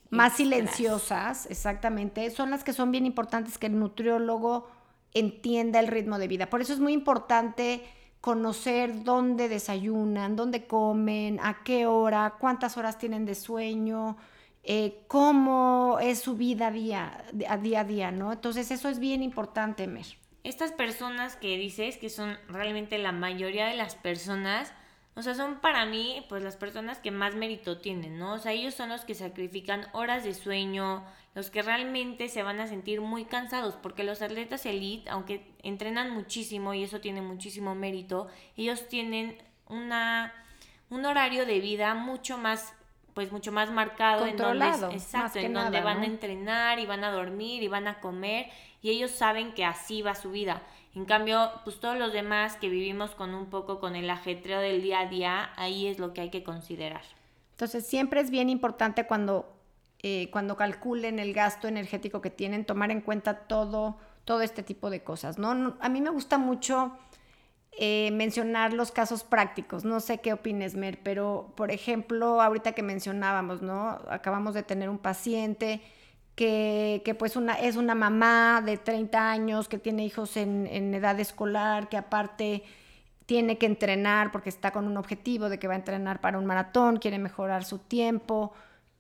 más 0.09 0.33
silenciosas, 0.33 1.47
exactamente, 1.49 2.29
son 2.29 2.51
las 2.51 2.63
que 2.63 2.73
son 2.73 2.91
bien 2.91 3.07
importantes 3.07 3.57
que 3.57 3.67
el 3.67 3.79
nutriólogo 3.79 4.67
entienda 5.15 5.79
el 5.79 5.87
ritmo 5.87 6.19
de 6.19 6.27
vida. 6.27 6.49
Por 6.49 6.61
eso 6.61 6.73
es 6.73 6.79
muy 6.79 6.93
importante 6.93 7.83
conocer 8.23 9.03
dónde 9.03 9.49
desayunan, 9.49 10.37
dónde 10.37 10.65
comen, 10.65 11.41
a 11.43 11.61
qué 11.65 11.87
hora, 11.87 12.35
cuántas 12.39 12.77
horas 12.77 12.97
tienen 12.97 13.25
de 13.25 13.35
sueño, 13.35 14.15
eh, 14.63 15.03
cómo 15.09 15.97
es 16.01 16.19
su 16.19 16.37
vida 16.37 16.71
día, 16.71 17.25
a 17.49 17.57
día 17.57 17.81
a 17.81 17.83
día, 17.83 18.11
¿no? 18.11 18.31
Entonces 18.31 18.71
eso 18.71 18.87
es 18.87 18.99
bien 18.99 19.23
importante, 19.23 19.87
Mer. 19.87 20.05
Estas 20.45 20.71
personas 20.71 21.35
que 21.35 21.57
dices, 21.57 21.97
que 21.97 22.09
son 22.09 22.37
realmente 22.47 22.97
la 22.97 23.11
mayoría 23.11 23.65
de 23.65 23.75
las 23.75 23.95
personas, 23.95 24.71
o 25.15 25.21
sea, 25.21 25.35
son 25.35 25.59
para 25.59 25.85
mí, 25.85 26.25
pues 26.27 26.41
las 26.41 26.57
personas 26.57 26.99
que 26.99 27.11
más 27.11 27.35
mérito 27.35 27.77
tienen, 27.77 28.17
¿no? 28.17 28.33
O 28.33 28.39
sea, 28.39 28.51
ellos 28.51 28.73
son 28.73 28.89
los 28.89 29.05
que 29.05 29.13
sacrifican 29.13 29.87
horas 29.93 30.23
de 30.23 30.33
sueño, 30.33 31.05
los 31.35 31.51
que 31.51 31.61
realmente 31.61 32.29
se 32.29 32.41
van 32.41 32.59
a 32.59 32.67
sentir 32.67 32.99
muy 32.99 33.25
cansados, 33.25 33.75
porque 33.75 34.03
los 34.03 34.23
atletas 34.23 34.65
elite, 34.65 35.09
aunque 35.11 35.53
entrenan 35.61 36.11
muchísimo 36.11 36.73
y 36.73 36.83
eso 36.83 36.99
tiene 36.99 37.21
muchísimo 37.21 37.75
mérito, 37.75 38.27
ellos 38.57 38.87
tienen 38.87 39.37
una, 39.67 40.33
un 40.89 41.05
horario 41.05 41.45
de 41.45 41.59
vida 41.59 41.93
mucho 41.93 42.37
más 42.37 42.73
pues 43.13 43.31
mucho 43.31 43.51
más 43.51 43.69
marcado 43.69 44.25
en 44.25 44.37
donde 44.37 44.65
exacto 44.91 45.37
en 45.37 45.53
donde 45.53 45.81
van 45.81 46.01
a 46.01 46.05
entrenar 46.05 46.79
y 46.79 46.87
van 46.87 47.03
a 47.03 47.11
dormir 47.11 47.61
y 47.61 47.67
van 47.67 47.87
a 47.87 47.99
comer 47.99 48.47
y 48.81 48.89
ellos 48.89 49.11
saben 49.11 49.53
que 49.53 49.65
así 49.65 50.01
va 50.01 50.15
su 50.15 50.31
vida 50.31 50.63
en 50.95 51.05
cambio, 51.05 51.51
pues 51.63 51.79
todos 51.79 51.97
los 51.97 52.13
demás 52.13 52.55
que 52.57 52.69
vivimos 52.69 53.11
con 53.11 53.33
un 53.33 53.47
poco 53.47 53.79
con 53.79 53.95
el 53.95 54.09
ajetreo 54.09 54.59
del 54.59 54.81
día 54.81 54.99
a 54.99 55.07
día, 55.07 55.49
ahí 55.55 55.87
es 55.87 55.97
lo 55.97 56.13
que 56.13 56.21
hay 56.21 56.29
que 56.29 56.43
considerar. 56.43 57.01
Entonces, 57.51 57.85
siempre 57.85 58.21
es 58.21 58.29
bien 58.29 58.49
importante 58.49 59.07
cuando, 59.07 59.51
eh, 60.03 60.29
cuando 60.31 60.55
calculen 60.55 61.17
el 61.17 61.33
gasto 61.33 61.67
energético 61.67 62.21
que 62.21 62.29
tienen, 62.29 62.65
tomar 62.65 62.91
en 62.91 63.01
cuenta 63.01 63.39
todo, 63.39 63.97
todo 64.23 64.41
este 64.41 64.61
tipo 64.61 64.89
de 64.91 65.03
cosas, 65.03 65.39
¿no? 65.39 65.75
A 65.79 65.89
mí 65.89 65.99
me 65.99 66.11
gusta 66.11 66.37
mucho 66.37 66.91
eh, 67.71 68.11
mencionar 68.11 68.73
los 68.73 68.91
casos 68.91 69.23
prácticos. 69.23 69.83
No 69.83 69.99
sé 69.99 70.19
qué 70.19 70.31
opines, 70.31 70.75
Mer, 70.75 70.99
pero 71.01 71.53
por 71.55 71.71
ejemplo, 71.71 72.39
ahorita 72.39 72.73
que 72.73 72.83
mencionábamos, 72.83 73.63
¿no? 73.63 73.99
Acabamos 74.09 74.53
de 74.53 74.61
tener 74.61 74.89
un 74.89 74.99
paciente 74.99 75.81
que, 76.35 77.15
pues 77.17 77.35
una, 77.35 77.53
es 77.53 77.75
una 77.75 77.95
mamá 77.95 78.61
de 78.65 78.77
30 78.77 79.31
años 79.31 79.67
que 79.67 79.77
tiene 79.77 80.05
hijos 80.05 80.37
en, 80.37 80.67
en 80.67 80.93
edad 80.93 81.19
escolar, 81.19 81.89
que 81.89 81.97
aparte 81.97 82.63
tiene 83.25 83.57
que 83.57 83.65
entrenar 83.65 84.31
porque 84.31 84.49
está 84.49 84.71
con 84.71 84.87
un 84.87 84.97
objetivo 84.97 85.49
de 85.49 85.59
que 85.59 85.67
va 85.67 85.73
a 85.73 85.77
entrenar 85.77 86.21
para 86.21 86.37
un 86.37 86.45
maratón, 86.45 86.97
quiere 86.97 87.19
mejorar 87.19 87.63
su 87.63 87.79
tiempo 87.79 88.53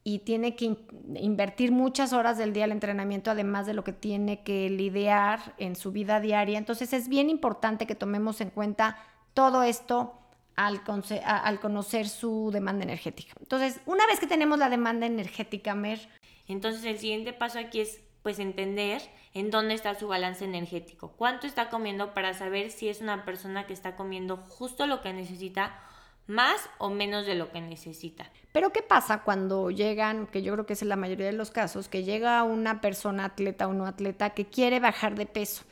y 0.03 0.19
tiene 0.19 0.55
que 0.55 0.77
invertir 1.15 1.71
muchas 1.71 2.13
horas 2.13 2.37
del 2.37 2.51
día 2.51 2.65
al 2.65 2.71
entrenamiento, 2.71 3.31
además 3.31 3.65
de 3.65 3.73
lo 3.73 3.83
que 3.83 3.93
tiene 3.93 4.43
que 4.43 4.69
lidiar 4.69 5.55
en 5.57 5.75
su 5.75 5.91
vida 5.91 6.19
diaria. 6.19 6.57
Entonces 6.57 6.93
es 6.93 7.07
bien 7.07 7.29
importante 7.29 7.87
que 7.87 7.95
tomemos 7.95 8.41
en 8.41 8.49
cuenta 8.49 8.97
todo 9.33 9.63
esto 9.63 10.13
al, 10.55 10.81
al 11.23 11.59
conocer 11.59 12.07
su 12.09 12.51
demanda 12.51 12.83
energética. 12.83 13.33
Entonces, 13.39 13.79
una 13.85 14.05
vez 14.07 14.19
que 14.19 14.27
tenemos 14.27 14.59
la 14.59 14.69
demanda 14.69 15.05
energética, 15.05 15.73
Mer. 15.73 15.99
Entonces 16.47 16.83
el 16.85 16.99
siguiente 16.99 17.33
paso 17.33 17.59
aquí 17.59 17.81
es 17.81 18.01
pues 18.21 18.39
entender 18.39 19.01
en 19.33 19.51
dónde 19.51 19.73
está 19.73 19.95
su 19.95 20.07
balance 20.07 20.45
energético, 20.45 21.11
cuánto 21.17 21.45
está 21.45 21.69
comiendo 21.69 22.13
para 22.13 22.33
saber 22.33 22.71
si 22.71 22.87
es 22.87 23.01
una 23.01 23.25
persona 23.25 23.67
que 23.67 23.73
está 23.73 23.95
comiendo 23.95 24.37
justo 24.37 24.87
lo 24.87 25.01
que 25.01 25.11
necesita 25.11 25.77
más 26.25 26.69
o 26.77 26.89
menos 26.89 27.25
de 27.25 27.35
lo 27.35 27.51
que 27.51 27.59
necesita. 27.59 28.31
Pero 28.53 28.71
¿qué 28.71 28.81
pasa 28.81 29.23
cuando 29.23 29.71
llegan, 29.71 30.27
que 30.27 30.41
yo 30.41 30.53
creo 30.53 30.65
que 30.65 30.73
es 30.73 30.83
la 30.83 30.95
mayoría 30.95 31.25
de 31.25 31.33
los 31.33 31.51
casos, 31.51 31.89
que 31.89 32.03
llega 32.03 32.43
una 32.43 32.79
persona 32.79 33.25
atleta 33.25 33.67
o 33.67 33.73
no 33.73 33.85
atleta 33.85 34.29
que 34.29 34.45
quiere 34.45 34.79
bajar 34.79 35.15
de 35.15 35.25
peso? 35.25 35.63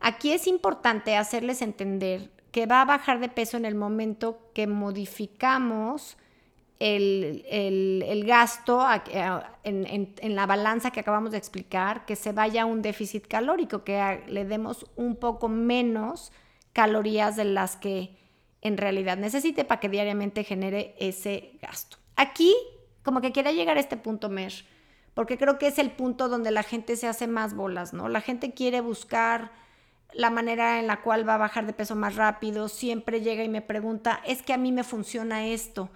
Aquí 0.00 0.32
es 0.32 0.46
importante 0.46 1.16
hacerles 1.16 1.62
entender 1.62 2.30
que 2.50 2.66
va 2.66 2.82
a 2.82 2.84
bajar 2.84 3.20
de 3.20 3.30
peso 3.30 3.56
en 3.56 3.64
el 3.64 3.74
momento 3.74 4.50
que 4.52 4.66
modificamos 4.66 6.18
el, 6.84 8.24
gasto 8.26 8.86
en, 9.62 10.14
en, 10.20 10.34
la 10.34 10.46
balanza 10.46 10.90
que 10.90 11.00
acabamos 11.00 11.32
de 11.32 11.38
explicar, 11.38 12.04
que 12.04 12.14
se 12.14 12.32
vaya 12.32 12.62
a 12.62 12.66
un 12.66 12.82
déficit 12.82 13.26
calórico, 13.26 13.84
que 13.84 14.22
le 14.28 14.44
demos 14.44 14.86
un 14.96 15.16
poco 15.16 15.48
menos 15.48 16.30
calorías 16.74 17.36
de 17.36 17.46
las 17.46 17.76
que 17.76 18.18
en 18.60 18.76
realidad 18.76 19.16
necesite 19.16 19.64
para 19.64 19.80
que 19.80 19.88
diariamente 19.88 20.44
genere 20.44 20.94
ese 20.98 21.58
gasto. 21.62 21.96
Aquí, 22.16 22.54
como 23.02 23.22
que 23.22 23.32
quiera 23.32 23.52
llegar 23.52 23.78
a 23.78 23.80
este 23.80 23.96
punto, 23.96 24.28
Mer, 24.28 24.52
porque 25.14 25.38
creo 25.38 25.58
que 25.58 25.68
es 25.68 25.78
el 25.78 25.90
punto 25.90 26.28
donde 26.28 26.50
la 26.50 26.62
gente 26.62 26.96
se 26.96 27.06
hace 27.06 27.26
más 27.26 27.54
bolas, 27.54 27.94
¿no? 27.94 28.08
La 28.08 28.20
gente 28.20 28.52
quiere 28.52 28.80
buscar 28.80 29.52
la 30.12 30.30
manera 30.30 30.80
en 30.80 30.86
la 30.86 31.00
cual 31.00 31.26
va 31.26 31.34
a 31.34 31.38
bajar 31.38 31.66
de 31.66 31.72
peso 31.72 31.96
más 31.96 32.16
rápido, 32.16 32.68
siempre 32.68 33.22
llega 33.22 33.42
y 33.42 33.48
me 33.48 33.62
pregunta, 33.62 34.20
es 34.26 34.42
que 34.42 34.52
a 34.52 34.58
mí 34.58 34.70
me 34.70 34.84
funciona 34.84 35.46
esto, 35.46 35.90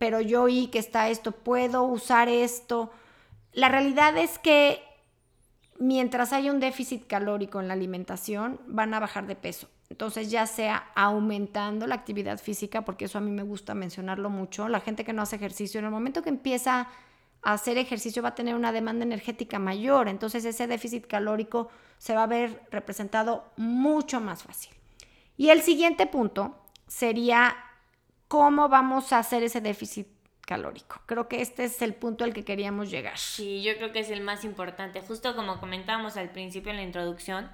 pero 0.00 0.22
yo 0.22 0.44
oí 0.44 0.68
que 0.68 0.78
está 0.78 1.10
esto, 1.10 1.32
puedo 1.32 1.82
usar 1.82 2.30
esto. 2.30 2.90
La 3.52 3.68
realidad 3.68 4.16
es 4.16 4.38
que 4.38 4.82
mientras 5.78 6.32
haya 6.32 6.50
un 6.50 6.58
déficit 6.58 7.06
calórico 7.06 7.60
en 7.60 7.68
la 7.68 7.74
alimentación, 7.74 8.58
van 8.66 8.94
a 8.94 8.98
bajar 8.98 9.26
de 9.26 9.36
peso. 9.36 9.68
Entonces, 9.90 10.30
ya 10.30 10.46
sea 10.46 10.90
aumentando 10.94 11.86
la 11.86 11.96
actividad 11.96 12.38
física, 12.38 12.80
porque 12.82 13.04
eso 13.04 13.18
a 13.18 13.20
mí 13.20 13.30
me 13.30 13.42
gusta 13.42 13.74
mencionarlo 13.74 14.30
mucho, 14.30 14.68
la 14.68 14.80
gente 14.80 15.04
que 15.04 15.12
no 15.12 15.20
hace 15.20 15.36
ejercicio, 15.36 15.78
en 15.80 15.84
el 15.84 15.90
momento 15.90 16.22
que 16.22 16.30
empieza 16.30 16.88
a 17.42 17.52
hacer 17.52 17.76
ejercicio 17.76 18.22
va 18.22 18.30
a 18.30 18.34
tener 18.34 18.54
una 18.54 18.72
demanda 18.72 19.04
energética 19.04 19.58
mayor, 19.58 20.08
entonces 20.08 20.46
ese 20.46 20.66
déficit 20.66 21.06
calórico 21.08 21.68
se 21.98 22.14
va 22.14 22.22
a 22.22 22.26
ver 22.26 22.62
representado 22.70 23.52
mucho 23.58 24.18
más 24.18 24.44
fácil. 24.44 24.72
Y 25.36 25.50
el 25.50 25.60
siguiente 25.60 26.06
punto 26.06 26.56
sería 26.86 27.54
cómo 28.30 28.68
vamos 28.68 29.12
a 29.12 29.18
hacer 29.18 29.42
ese 29.42 29.60
déficit 29.60 30.06
calórico. 30.46 31.00
Creo 31.06 31.26
que 31.26 31.42
este 31.42 31.64
es 31.64 31.82
el 31.82 31.94
punto 31.94 32.22
al 32.22 32.32
que 32.32 32.44
queríamos 32.44 32.88
llegar. 32.88 33.18
Sí, 33.18 33.60
yo 33.64 33.74
creo 33.74 33.90
que 33.90 33.98
es 33.98 34.10
el 34.10 34.20
más 34.20 34.44
importante. 34.44 35.00
Justo 35.00 35.34
como 35.34 35.58
comentábamos 35.58 36.16
al 36.16 36.30
principio 36.30 36.70
en 36.70 36.76
la 36.76 36.84
introducción, 36.84 37.50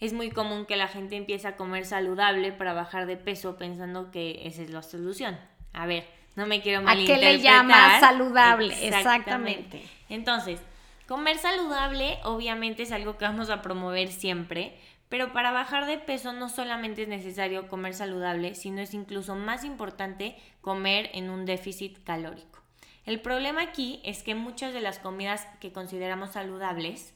es 0.00 0.14
muy 0.14 0.30
común 0.30 0.64
que 0.64 0.76
la 0.76 0.88
gente 0.88 1.16
empiece 1.16 1.46
a 1.46 1.56
comer 1.56 1.84
saludable 1.84 2.50
para 2.50 2.72
bajar 2.72 3.04
de 3.04 3.18
peso 3.18 3.58
pensando 3.58 4.10
que 4.10 4.40
esa 4.46 4.62
es 4.62 4.70
la 4.70 4.80
solución. 4.80 5.38
A 5.74 5.84
ver, 5.84 6.06
no 6.34 6.46
me 6.46 6.62
quiero 6.62 6.80
malinterpretar. 6.80 7.28
¿A 7.28 7.32
qué 7.32 7.36
le 7.36 7.42
llamas 7.42 8.00
saludable? 8.00 8.88
Exactamente. 8.88 9.82
Entonces, 10.08 10.60
comer 11.06 11.36
saludable 11.36 12.20
obviamente 12.24 12.84
es 12.84 12.92
algo 12.92 13.18
que 13.18 13.26
vamos 13.26 13.50
a 13.50 13.60
promover 13.60 14.10
siempre, 14.10 14.78
pero 15.08 15.32
para 15.32 15.52
bajar 15.52 15.86
de 15.86 15.98
peso 15.98 16.32
no 16.32 16.48
solamente 16.48 17.02
es 17.02 17.08
necesario 17.08 17.68
comer 17.68 17.94
saludable, 17.94 18.54
sino 18.54 18.80
es 18.80 18.94
incluso 18.94 19.34
más 19.34 19.64
importante 19.64 20.36
comer 20.60 21.10
en 21.14 21.30
un 21.30 21.46
déficit 21.46 22.02
calórico. 22.04 22.60
El 23.04 23.20
problema 23.20 23.62
aquí 23.62 24.00
es 24.04 24.22
que 24.22 24.34
muchas 24.34 24.72
de 24.72 24.80
las 24.80 24.98
comidas 24.98 25.46
que 25.60 25.72
consideramos 25.72 26.32
saludables 26.32 27.14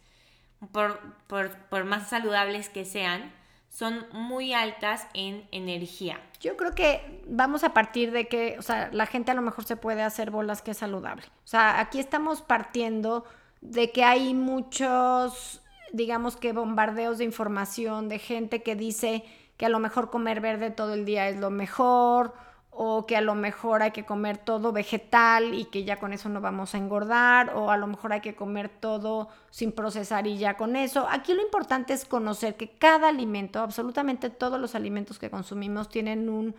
por, 0.73 1.85
más 1.85 2.09
saludables 2.09 2.69
que 2.69 2.85
sean, 2.85 3.33
son 3.69 4.07
muy 4.13 4.53
altas 4.53 5.07
en 5.15 5.47
energía. 5.53 6.21
Yo 6.41 6.57
creo 6.57 6.75
que 6.75 7.23
vamos 7.27 7.63
a 7.63 7.73
partir 7.73 8.11
de 8.11 8.27
que, 8.27 8.57
o 8.59 8.63
sea, 8.63 8.91
la 8.93 9.07
gente 9.07 9.31
a 9.31 9.35
lo 9.35 9.43
mejor 9.43 9.65
se 9.65 9.77
puede 9.77 10.03
hacer 10.03 10.31
bolas 10.31 10.61
que 10.61 10.73
es 10.73 10.79
saludable. 10.79 11.27
O 11.45 11.47
sea, 11.47 11.79
aquí 11.81 12.01
estamos 12.01 12.43
partiendo 12.43 13.25
de 13.61 13.93
que 13.93 14.05
hay 14.05 14.35
muchos, 14.35 15.60
digamos 15.93 16.37
que 16.37 16.53
bombardeos 16.53 17.19
de 17.19 17.25
información, 17.25 18.09
de 18.09 18.19
gente 18.19 18.63
que 18.63 18.77
dice 18.77 19.25
que 19.57 19.67
a 19.67 19.69
lo 19.69 19.79
mejor 19.79 20.11
comer 20.11 20.41
verde 20.41 20.71
todo 20.71 20.95
el 20.95 21.05
día 21.05 21.29
es 21.29 21.37
lo 21.37 21.51
mejor, 21.51 22.33
o 22.71 23.05
que 23.05 23.17
a 23.17 23.21
lo 23.21 23.35
mejor 23.35 23.83
hay 23.83 23.91
que 23.91 24.07
comer 24.07 24.39
todo 24.39 24.73
vegetal 24.73 25.55
y 25.55 25.67
que 25.67 25.85
ya 25.85 25.99
con 25.99 26.13
eso 26.13 26.29
no 26.29 26.41
vamos 26.41 26.75
a 26.75 26.79
engordar, 26.79 27.55
o 27.55 27.71
a 27.71 27.77
lo 27.77 27.87
mejor 27.87 28.13
hay 28.13 28.21
que 28.21 28.35
comer 28.35 28.69
todo 28.69 29.29
sin 29.51 29.73
procesar 29.73 30.27
y 30.27 30.39
ya 30.39 30.57
con 30.57 30.77
eso. 30.77 31.07
Aquí 31.11 31.35
lo 31.35 31.43
importante 31.43 31.93
es 31.93 32.05
conocer 32.05 32.57
que 32.57 32.71
cada 32.71 33.09
alimento, 33.09 33.61
absolutamente 33.61 34.31
todos 34.31 34.61
los 34.61 34.75
alimentos 34.75 35.19
que 35.19 35.31
consumimos 35.31 35.89
tienen 35.89 36.29
un, 36.29 36.55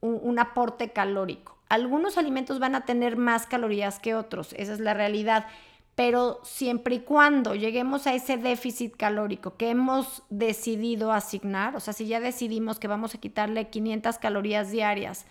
un, 0.00 0.38
aporte 0.38 0.92
calórico. 0.92 1.58
Algunos 1.68 2.16
alimentos 2.16 2.58
van 2.58 2.74
a 2.74 2.86
tener 2.86 3.16
más 3.16 3.46
calorías 3.46 3.98
que 3.98 4.14
otros, 4.14 4.54
esa 4.54 4.72
es 4.72 4.80
la 4.80 4.94
realidad 4.94 5.46
pero 6.00 6.40
siempre 6.44 6.94
y 6.94 7.00
cuando 7.00 7.54
lleguemos 7.54 8.06
a 8.06 8.14
ese 8.14 8.38
déficit 8.38 8.96
calórico 8.96 9.58
que 9.58 9.68
hemos 9.68 10.22
decidido 10.30 11.12
asignar, 11.12 11.76
o 11.76 11.80
sea, 11.80 11.92
si 11.92 12.06
ya 12.06 12.20
decidimos 12.20 12.78
que 12.78 12.88
vamos 12.88 13.14
a 13.14 13.18
quitarle 13.18 13.68
500 13.68 14.16
calorías 14.16 14.70
diarias 14.70 15.26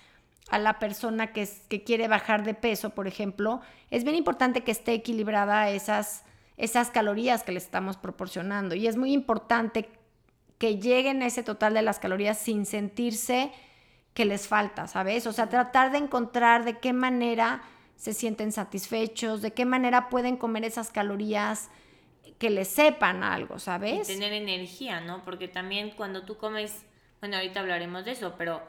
a 0.52 0.60
la 0.60 0.78
persona 0.78 1.34
que, 1.34 1.50
que 1.70 1.84
quiere 1.84 2.08
bajar 2.08 2.44
de 2.44 2.54
peso, 2.54 2.92
por 2.92 3.08
ejemplo, 3.08 3.62
es 3.90 4.04
bien 4.04 4.16
importante 4.16 4.64
que 4.64 4.70
esté 4.70 4.94
equilibrada 4.94 5.72
esas, 5.72 6.24
esas 6.56 6.92
calorías 6.92 7.42
que 7.42 7.52
le 7.52 7.58
estamos 7.58 7.98
proporcionando. 7.98 8.76
Y 8.76 8.86
es 8.86 8.96
muy 8.96 9.12
importante 9.12 9.90
que 10.60 10.78
lleguen 10.78 11.24
a 11.24 11.26
ese 11.26 11.42
total 11.42 11.74
de 11.74 11.82
las 11.82 11.98
calorías 11.98 12.38
sin 12.38 12.68
sentirse 12.68 13.52
que 14.14 14.24
les 14.24 14.48
falta, 14.48 14.86
¿sabes? 14.86 15.26
O 15.26 15.34
sea, 15.34 15.50
tratar 15.50 15.92
de 15.92 15.98
encontrar 15.98 16.64
de 16.64 16.78
qué 16.78 16.94
manera 16.94 17.64
se 18.00 18.14
sienten 18.14 18.54
satisfechos, 18.54 19.42
de 19.42 19.52
qué 19.52 19.66
manera 19.66 20.08
pueden 20.08 20.38
comer 20.38 20.64
esas 20.64 20.90
calorías 20.90 21.70
que 22.38 22.50
les 22.50 22.70
sepan 22.70 23.24
algo, 23.24 23.60
¿sabes? 23.60 24.10
Y 24.10 24.14
tener 24.14 24.32
energía, 24.32 25.02
¿no? 25.02 25.26
Porque 25.26 25.50
también 25.50 25.92
cuando 25.92 26.24
tú 26.24 26.38
comes, 26.38 26.86
bueno, 27.20 27.36
ahorita 27.36 27.60
hablaremos 27.60 28.06
de 28.06 28.12
eso, 28.12 28.36
pero 28.38 28.64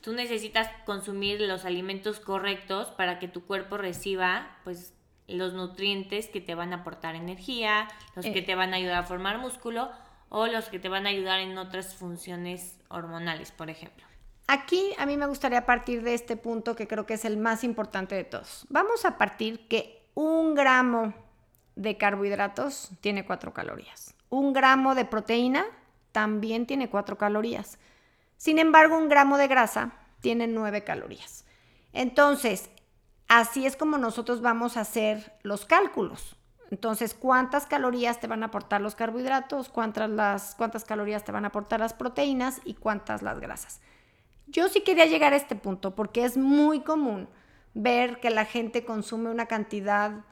tú 0.00 0.14
necesitas 0.14 0.70
consumir 0.86 1.42
los 1.42 1.66
alimentos 1.66 2.20
correctos 2.20 2.88
para 2.88 3.18
que 3.18 3.28
tu 3.28 3.44
cuerpo 3.44 3.76
reciba 3.76 4.56
pues 4.64 4.94
los 5.28 5.52
nutrientes 5.52 6.28
que 6.28 6.40
te 6.40 6.54
van 6.54 6.72
a 6.72 6.76
aportar 6.76 7.14
energía, 7.16 7.86
los 8.16 8.24
que 8.24 8.38
eh. 8.38 8.42
te 8.42 8.54
van 8.54 8.72
a 8.72 8.78
ayudar 8.78 8.96
a 8.96 9.02
formar 9.02 9.38
músculo 9.38 9.90
o 10.30 10.46
los 10.46 10.70
que 10.70 10.78
te 10.78 10.88
van 10.88 11.04
a 11.04 11.10
ayudar 11.10 11.40
en 11.40 11.58
otras 11.58 11.94
funciones 11.94 12.80
hormonales, 12.88 13.52
por 13.52 13.68
ejemplo. 13.68 14.09
Aquí 14.52 14.92
a 14.98 15.06
mí 15.06 15.16
me 15.16 15.26
gustaría 15.26 15.64
partir 15.64 16.02
de 16.02 16.12
este 16.12 16.36
punto 16.36 16.74
que 16.74 16.88
creo 16.88 17.06
que 17.06 17.14
es 17.14 17.24
el 17.24 17.36
más 17.36 17.62
importante 17.62 18.16
de 18.16 18.24
todos. 18.24 18.66
Vamos 18.68 19.04
a 19.04 19.16
partir 19.16 19.68
que 19.68 20.10
un 20.14 20.56
gramo 20.56 21.14
de 21.76 21.96
carbohidratos 21.96 22.90
tiene 23.00 23.24
cuatro 23.24 23.54
calorías. 23.54 24.16
Un 24.28 24.52
gramo 24.52 24.96
de 24.96 25.04
proteína 25.04 25.64
también 26.10 26.66
tiene 26.66 26.90
cuatro 26.90 27.16
calorías. 27.16 27.78
Sin 28.38 28.58
embargo, 28.58 28.98
un 28.98 29.08
gramo 29.08 29.38
de 29.38 29.46
grasa 29.46 29.92
tiene 30.20 30.48
9 30.48 30.82
calorías. 30.82 31.44
Entonces, 31.92 32.70
así 33.28 33.66
es 33.66 33.76
como 33.76 33.98
nosotros 33.98 34.40
vamos 34.40 34.76
a 34.76 34.80
hacer 34.80 35.32
los 35.44 35.64
cálculos. 35.64 36.34
Entonces, 36.72 37.14
¿cuántas 37.14 37.66
calorías 37.66 38.18
te 38.18 38.26
van 38.26 38.42
a 38.42 38.46
aportar 38.46 38.80
los 38.80 38.96
carbohidratos? 38.96 39.68
¿Cuántas, 39.68 40.10
las, 40.10 40.56
cuántas 40.56 40.84
calorías 40.84 41.22
te 41.22 41.30
van 41.30 41.44
a 41.44 41.48
aportar 41.48 41.78
las 41.78 41.94
proteínas? 41.94 42.60
¿Y 42.64 42.74
cuántas 42.74 43.22
las 43.22 43.38
grasas? 43.38 43.80
Yo 44.50 44.68
sí 44.68 44.80
quería 44.80 45.06
llegar 45.06 45.32
a 45.32 45.36
este 45.36 45.54
punto 45.54 45.94
porque 45.94 46.24
es 46.24 46.36
muy 46.36 46.80
común 46.80 47.28
ver 47.74 48.18
que 48.18 48.30
la 48.30 48.44
gente 48.44 48.84
consume 48.84 49.30
una 49.30 49.46
cantidad 49.46 50.24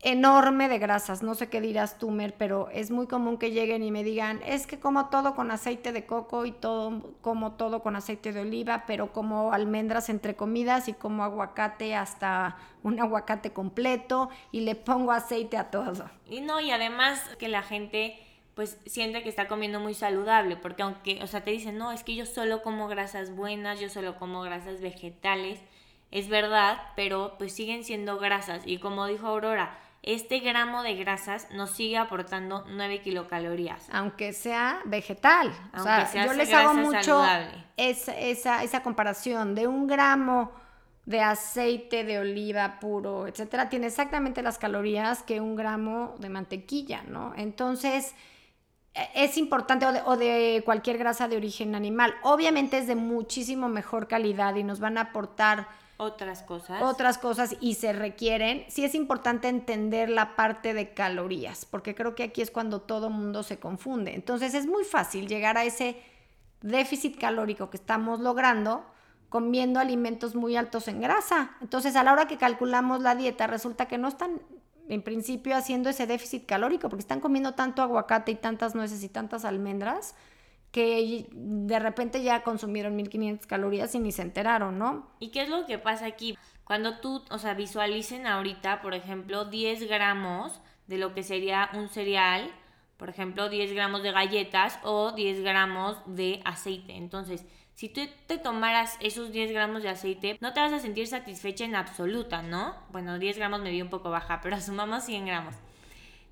enorme 0.00 0.68
de 0.68 0.78
grasas. 0.78 1.24
No 1.24 1.34
sé 1.34 1.48
qué 1.48 1.60
dirás 1.60 1.98
tú, 1.98 2.10
Mer, 2.12 2.36
pero 2.38 2.68
es 2.70 2.92
muy 2.92 3.08
común 3.08 3.36
que 3.36 3.50
lleguen 3.50 3.82
y 3.82 3.90
me 3.90 4.04
digan, 4.04 4.40
es 4.46 4.68
que 4.68 4.78
como 4.78 5.06
todo 5.08 5.34
con 5.34 5.50
aceite 5.50 5.90
de 5.92 6.06
coco 6.06 6.46
y 6.46 6.52
todo, 6.52 7.16
como 7.20 7.52
todo 7.54 7.82
con 7.82 7.96
aceite 7.96 8.32
de 8.32 8.42
oliva, 8.42 8.84
pero 8.86 9.12
como 9.12 9.52
almendras 9.52 10.08
entre 10.08 10.36
comidas 10.36 10.86
y 10.88 10.92
como 10.92 11.24
aguacate 11.24 11.96
hasta 11.96 12.56
un 12.84 13.00
aguacate 13.00 13.52
completo 13.52 14.28
y 14.52 14.60
le 14.60 14.76
pongo 14.76 15.10
aceite 15.10 15.56
a 15.56 15.70
todo. 15.70 16.08
Y 16.26 16.42
no, 16.42 16.60
y 16.60 16.70
además 16.70 17.20
que 17.38 17.48
la 17.48 17.62
gente 17.62 18.24
pues 18.58 18.76
siente 18.86 19.22
que 19.22 19.28
está 19.28 19.46
comiendo 19.46 19.78
muy 19.78 19.94
saludable, 19.94 20.56
porque 20.56 20.82
aunque, 20.82 21.22
o 21.22 21.28
sea, 21.28 21.44
te 21.44 21.52
dicen, 21.52 21.78
no, 21.78 21.92
es 21.92 22.02
que 22.02 22.16
yo 22.16 22.26
solo 22.26 22.60
como 22.60 22.88
grasas 22.88 23.30
buenas, 23.30 23.78
yo 23.78 23.88
solo 23.88 24.16
como 24.16 24.40
grasas 24.40 24.80
vegetales, 24.80 25.60
es 26.10 26.28
verdad, 26.28 26.82
pero 26.96 27.36
pues 27.38 27.52
siguen 27.52 27.84
siendo 27.84 28.18
grasas. 28.18 28.62
Y 28.66 28.78
como 28.78 29.06
dijo 29.06 29.28
Aurora, 29.28 29.78
este 30.02 30.40
gramo 30.40 30.82
de 30.82 30.96
grasas 30.96 31.48
nos 31.52 31.70
sigue 31.70 31.98
aportando 31.98 32.64
9 32.68 33.00
kilocalorías. 33.00 33.86
Aunque 33.92 34.32
sea 34.32 34.80
vegetal. 34.86 35.52
o 35.72 35.80
sea, 35.80 36.10
yo 36.26 36.32
les 36.32 36.52
hago 36.52 36.74
mucho 36.74 37.24
esa, 37.76 38.18
esa, 38.18 38.64
esa, 38.64 38.82
comparación 38.82 39.54
de 39.54 39.68
un 39.68 39.86
gramo 39.86 40.50
de 41.06 41.20
aceite 41.20 42.02
de 42.02 42.18
oliva 42.18 42.80
puro, 42.80 43.28
etcétera, 43.28 43.68
tiene 43.68 43.86
exactamente 43.86 44.42
las 44.42 44.58
calorías 44.58 45.22
que 45.22 45.40
un 45.40 45.54
gramo 45.54 46.16
de 46.18 46.28
mantequilla, 46.28 47.04
¿no? 47.04 47.34
Entonces, 47.36 48.16
es 49.14 49.36
importante, 49.36 49.86
o 49.86 49.92
de, 49.92 50.02
o 50.04 50.16
de 50.16 50.62
cualquier 50.64 50.98
grasa 50.98 51.28
de 51.28 51.36
origen 51.36 51.74
animal. 51.74 52.14
Obviamente 52.22 52.78
es 52.78 52.86
de 52.86 52.94
muchísimo 52.94 53.68
mejor 53.68 54.08
calidad 54.08 54.54
y 54.56 54.64
nos 54.64 54.80
van 54.80 54.98
a 54.98 55.02
aportar 55.02 55.68
otras 55.96 56.42
cosas. 56.42 56.80
Otras 56.82 57.18
cosas 57.18 57.56
y 57.60 57.74
se 57.74 57.92
requieren. 57.92 58.64
Sí 58.68 58.84
es 58.84 58.94
importante 58.94 59.48
entender 59.48 60.08
la 60.08 60.36
parte 60.36 60.72
de 60.72 60.94
calorías, 60.94 61.64
porque 61.64 61.94
creo 61.94 62.14
que 62.14 62.22
aquí 62.22 62.40
es 62.40 62.50
cuando 62.50 62.80
todo 62.80 63.10
mundo 63.10 63.42
se 63.42 63.58
confunde. 63.58 64.14
Entonces 64.14 64.54
es 64.54 64.66
muy 64.66 64.84
fácil 64.84 65.26
llegar 65.26 65.58
a 65.58 65.64
ese 65.64 66.00
déficit 66.62 67.18
calórico 67.18 67.70
que 67.70 67.76
estamos 67.76 68.20
logrando 68.20 68.84
comiendo 69.28 69.78
alimentos 69.78 70.34
muy 70.34 70.56
altos 70.56 70.88
en 70.88 71.00
grasa. 71.00 71.50
Entonces 71.60 71.96
a 71.96 72.02
la 72.02 72.12
hora 72.12 72.26
que 72.26 72.38
calculamos 72.38 73.02
la 73.02 73.14
dieta 73.14 73.46
resulta 73.46 73.86
que 73.86 73.98
no 73.98 74.08
están 74.08 74.40
en 74.88 75.02
principio 75.02 75.56
haciendo 75.56 75.90
ese 75.90 76.06
déficit 76.06 76.46
calórico 76.46 76.88
porque 76.88 77.02
están 77.02 77.20
comiendo 77.20 77.52
tanto 77.52 77.82
aguacate 77.82 78.32
y 78.32 78.36
tantas 78.36 78.74
nueces 78.74 79.02
y 79.04 79.08
tantas 79.08 79.44
almendras 79.44 80.14
que 80.70 81.26
de 81.32 81.78
repente 81.78 82.22
ya 82.22 82.42
consumieron 82.42 82.96
1500 82.96 83.46
calorías 83.46 83.94
y 83.94 84.00
ni 84.00 84.12
se 84.12 84.22
enteraron, 84.22 84.78
¿no? 84.78 85.06
¿Y 85.18 85.28
qué 85.28 85.42
es 85.42 85.48
lo 85.48 85.64
que 85.66 85.78
pasa 85.78 86.06
aquí? 86.06 86.36
Cuando 86.64 86.98
tú, 86.98 87.24
o 87.30 87.38
sea, 87.38 87.54
visualicen 87.54 88.26
ahorita, 88.26 88.82
por 88.82 88.94
ejemplo, 88.94 89.46
10 89.46 89.88
gramos 89.88 90.60
de 90.86 90.98
lo 90.98 91.14
que 91.14 91.22
sería 91.22 91.70
un 91.72 91.88
cereal, 91.88 92.50
por 92.98 93.08
ejemplo, 93.08 93.48
10 93.48 93.72
gramos 93.72 94.02
de 94.02 94.12
galletas 94.12 94.78
o 94.82 95.12
10 95.12 95.40
gramos 95.40 95.96
de 96.04 96.42
aceite. 96.44 96.96
Entonces, 96.96 97.46
si 97.78 97.88
tú 97.88 98.00
te 98.26 98.38
tomaras 98.38 98.96
esos 98.98 99.30
10 99.30 99.52
gramos 99.52 99.84
de 99.84 99.88
aceite, 99.88 100.36
no 100.40 100.52
te 100.52 100.58
vas 100.58 100.72
a 100.72 100.80
sentir 100.80 101.06
satisfecha 101.06 101.64
en 101.64 101.76
absoluta, 101.76 102.42
¿no? 102.42 102.74
Bueno, 102.90 103.20
10 103.20 103.36
gramos 103.36 103.60
me 103.60 103.70
dio 103.70 103.84
un 103.84 103.90
poco 103.90 104.10
baja, 104.10 104.40
pero 104.42 104.56
asumamos 104.56 105.04
100 105.04 105.26
gramos. 105.26 105.54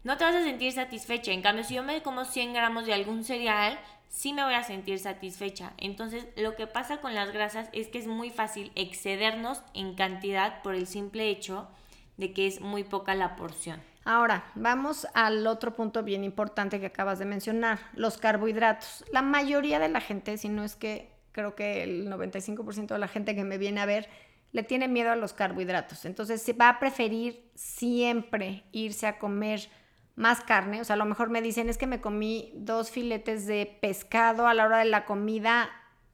No 0.02 0.16
te 0.16 0.24
vas 0.24 0.34
a 0.34 0.42
sentir 0.42 0.72
satisfecha. 0.72 1.30
En 1.30 1.42
cambio, 1.42 1.62
si 1.62 1.74
yo 1.74 1.84
me 1.84 2.02
como 2.02 2.24
100 2.24 2.52
gramos 2.52 2.84
de 2.84 2.94
algún 2.94 3.22
cereal, 3.22 3.78
sí 4.08 4.32
me 4.32 4.42
voy 4.42 4.54
a 4.54 4.64
sentir 4.64 4.98
satisfecha. 4.98 5.72
Entonces, 5.78 6.26
lo 6.36 6.56
que 6.56 6.66
pasa 6.66 6.96
con 6.96 7.14
las 7.14 7.32
grasas 7.32 7.68
es 7.72 7.86
que 7.86 7.98
es 7.98 8.08
muy 8.08 8.30
fácil 8.30 8.72
excedernos 8.74 9.62
en 9.72 9.94
cantidad 9.94 10.62
por 10.62 10.74
el 10.74 10.88
simple 10.88 11.30
hecho 11.30 11.68
de 12.16 12.32
que 12.32 12.48
es 12.48 12.60
muy 12.60 12.82
poca 12.82 13.14
la 13.14 13.36
porción. 13.36 13.80
Ahora, 14.04 14.50
vamos 14.56 15.06
al 15.14 15.46
otro 15.46 15.76
punto 15.76 16.02
bien 16.02 16.24
importante 16.24 16.80
que 16.80 16.86
acabas 16.86 17.20
de 17.20 17.24
mencionar, 17.24 17.78
los 17.94 18.18
carbohidratos. 18.18 19.04
La 19.12 19.22
mayoría 19.22 19.78
de 19.78 19.88
la 19.88 20.00
gente, 20.00 20.38
si 20.38 20.48
no 20.48 20.64
es 20.64 20.74
que 20.74 21.14
creo 21.36 21.54
que 21.54 21.82
el 21.82 22.08
95% 22.08 22.86
de 22.88 22.98
la 22.98 23.08
gente 23.08 23.36
que 23.36 23.44
me 23.44 23.58
viene 23.58 23.80
a 23.80 23.86
ver, 23.86 24.08
le 24.52 24.62
tiene 24.62 24.88
miedo 24.88 25.12
a 25.12 25.16
los 25.16 25.34
carbohidratos. 25.34 26.06
Entonces, 26.06 26.40
se 26.40 26.54
va 26.54 26.70
a 26.70 26.78
preferir 26.80 27.50
siempre 27.54 28.64
irse 28.72 29.06
a 29.06 29.18
comer 29.18 29.68
más 30.14 30.40
carne, 30.40 30.80
o 30.80 30.84
sea, 30.84 30.94
a 30.94 30.96
lo 30.96 31.04
mejor 31.04 31.28
me 31.28 31.42
dicen 31.42 31.68
es 31.68 31.76
que 31.76 31.86
me 31.86 32.00
comí 32.00 32.50
dos 32.54 32.90
filetes 32.90 33.46
de 33.46 33.78
pescado 33.82 34.48
a 34.48 34.54
la 34.54 34.64
hora 34.64 34.78
de 34.78 34.86
la 34.86 35.04
comida, 35.04 35.68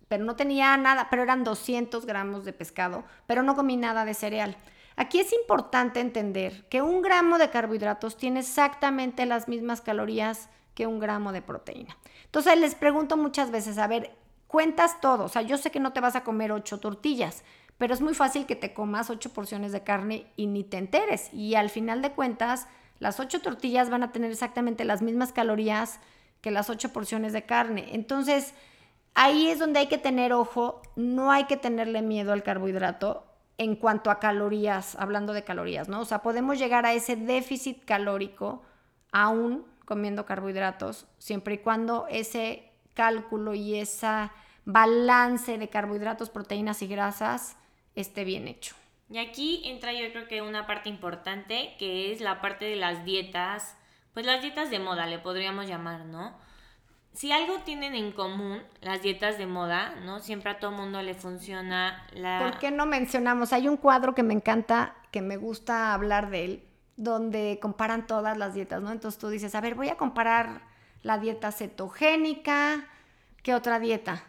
pero 0.09 0.25
no 0.25 0.35
tenía 0.35 0.77
nada, 0.77 1.07
pero 1.09 1.23
eran 1.23 1.45
200 1.45 2.05
gramos 2.05 2.45
de 2.45 2.53
pescado, 2.53 3.05
pero 3.29 3.45
no 3.45 3.55
comí 3.55 3.77
nada 3.77 4.05
de 4.05 4.15
cereal. 4.15 4.57
Aquí 4.97 5.21
es 5.21 5.33
importante 5.33 6.01
entender 6.01 6.67
que 6.69 6.83
un 6.83 7.01
gramo 7.01 7.39
de 7.39 7.51
carbohidratos 7.51 8.17
tiene 8.17 8.41
exactamente 8.41 9.25
las 9.25 9.47
mismas 9.47 9.81
calorías 9.81 10.49
que 10.75 10.89
un 10.89 10.99
gramo 10.99 11.31
de 11.31 11.43
proteína. 11.43 11.97
Entonces 12.25 12.59
les 12.59 12.75
pregunto 12.75 13.17
muchas 13.17 13.53
veces, 13.53 13.79
a 13.79 13.87
ver, 13.87 14.11
cuentas 14.53 15.01
todo, 15.01 15.25
o 15.25 15.29
sea, 15.29 15.41
yo 15.41 15.57
sé 15.57 15.71
que 15.71 15.81
no 15.81 15.95
te 15.95 16.01
vas 16.01 16.15
a 16.15 16.25
comer 16.25 16.53
ocho 16.53 16.79
tortillas, 16.79 17.43
pero 17.79 17.95
es 17.95 18.03
muy 18.03 18.15
fácil 18.15 18.45
que 18.45 18.55
te 18.55 18.75
comas 18.75 19.09
ocho 19.09 19.33
porciones 19.33 19.73
de 19.73 19.83
carne 19.83 20.27
y 20.37 20.47
ni 20.47 20.63
te 20.63 20.77
enteres. 20.77 21.33
Y 21.33 21.55
al 21.55 21.71
final 21.71 22.03
de 22.03 22.13
cuentas, 22.13 22.69
las 22.99 23.19
ocho 23.19 23.41
tortillas 23.41 23.89
van 23.89 24.03
a 24.03 24.13
tener 24.13 24.31
exactamente 24.31 24.85
las 24.85 25.01
mismas 25.01 25.33
calorías 25.33 26.01
que 26.43 26.51
las 26.51 26.69
ocho 26.69 26.93
porciones 26.93 27.33
de 27.33 27.47
carne. 27.47 27.89
Entonces, 27.93 28.53
ahí 29.15 29.49
es 29.49 29.59
donde 29.59 29.81
hay 29.81 29.87
que 29.89 29.97
tener 29.97 30.35
ojo, 30.35 30.83
no 30.97 31.33
hay 31.33 31.45
que 31.45 31.57
tenerle 31.57 32.03
miedo 32.03 32.35
al 32.35 32.43
carbohidrato 32.43 33.25
en 33.57 33.75
cuanto 33.75 34.11
a 34.11 34.21
calorías, 34.21 34.97
hablando 34.97 35.33
de 35.33 35.45
calorías, 35.45 35.89
¿no? 35.89 36.01
O 36.01 36.05
sea, 36.05 36.21
podemos 36.21 36.59
llegar 36.59 36.85
a 36.85 36.93
ese 36.93 37.17
déficit 37.17 37.87
calórico 37.87 38.63
aún 39.13 39.65
comiendo 39.87 40.27
carbohidratos, 40.27 41.07
siempre 41.17 41.55
y 41.55 41.59
cuando 41.59 42.07
ese 42.11 42.71
cálculo 42.95 43.55
y 43.55 43.77
ese 43.77 44.31
balance 44.65 45.59
de 45.59 45.69
carbohidratos, 45.69 46.31
proteínas 46.31 46.83
y 46.83 46.87
grasas 46.87 47.57
esté 47.95 48.25
bien 48.25 48.49
hecho. 48.49 48.75
Y 49.11 49.19
aquí 49.19 49.63
entra 49.65 49.93
yo 49.93 50.11
creo 50.11 50.27
que 50.27 50.41
una 50.41 50.67
parte 50.67 50.89
importante 50.89 51.75
que 51.79 52.13
es 52.13 52.21
la 52.21 52.41
parte 52.41 52.65
de 52.65 52.77
las 52.77 53.05
dietas, 53.05 53.77
pues 54.15 54.25
las 54.25 54.41
dietas 54.41 54.71
de 54.71 54.79
moda 54.79 55.07
le 55.07 55.19
podríamos 55.19 55.67
llamar, 55.67 56.07
¿no? 56.07 56.35
Si 57.13 57.31
algo 57.31 57.59
tienen 57.59 57.95
en 57.95 58.13
común 58.13 58.63
las 58.81 59.03
dietas 59.03 59.37
de 59.37 59.47
moda, 59.47 59.95
¿no? 60.03 60.21
Siempre 60.21 60.51
a 60.51 60.59
todo 60.59 60.71
mundo 60.71 61.03
le 61.03 61.13
funciona 61.13 62.07
la... 62.15 62.39
¿Por 62.39 62.59
qué 62.59 62.71
no 62.71 62.87
mencionamos? 62.87 63.53
Hay 63.53 63.69
un 63.69 63.77
cuadro 63.77 64.15
que 64.15 64.23
me 64.23 64.33
encanta, 64.33 64.97
que 65.11 65.21
me 65.21 65.37
gusta 65.37 65.93
hablar 65.93 66.31
de 66.31 66.45
él, 66.47 66.69
donde 66.97 67.59
comparan 67.61 68.07
todas 68.07 68.39
las 68.39 68.55
dietas, 68.55 68.81
¿no? 68.81 68.93
Entonces 68.93 69.21
tú 69.21 69.29
dices, 69.29 69.55
a 69.55 69.61
ver, 69.61 69.75
voy 69.75 69.91
a 69.91 69.99
comparar 69.99 70.63
la 71.03 71.19
dieta 71.19 71.53
cetogénica, 71.53 72.87
¿qué 73.43 73.55
otra 73.55 73.79
dieta? 73.79 74.25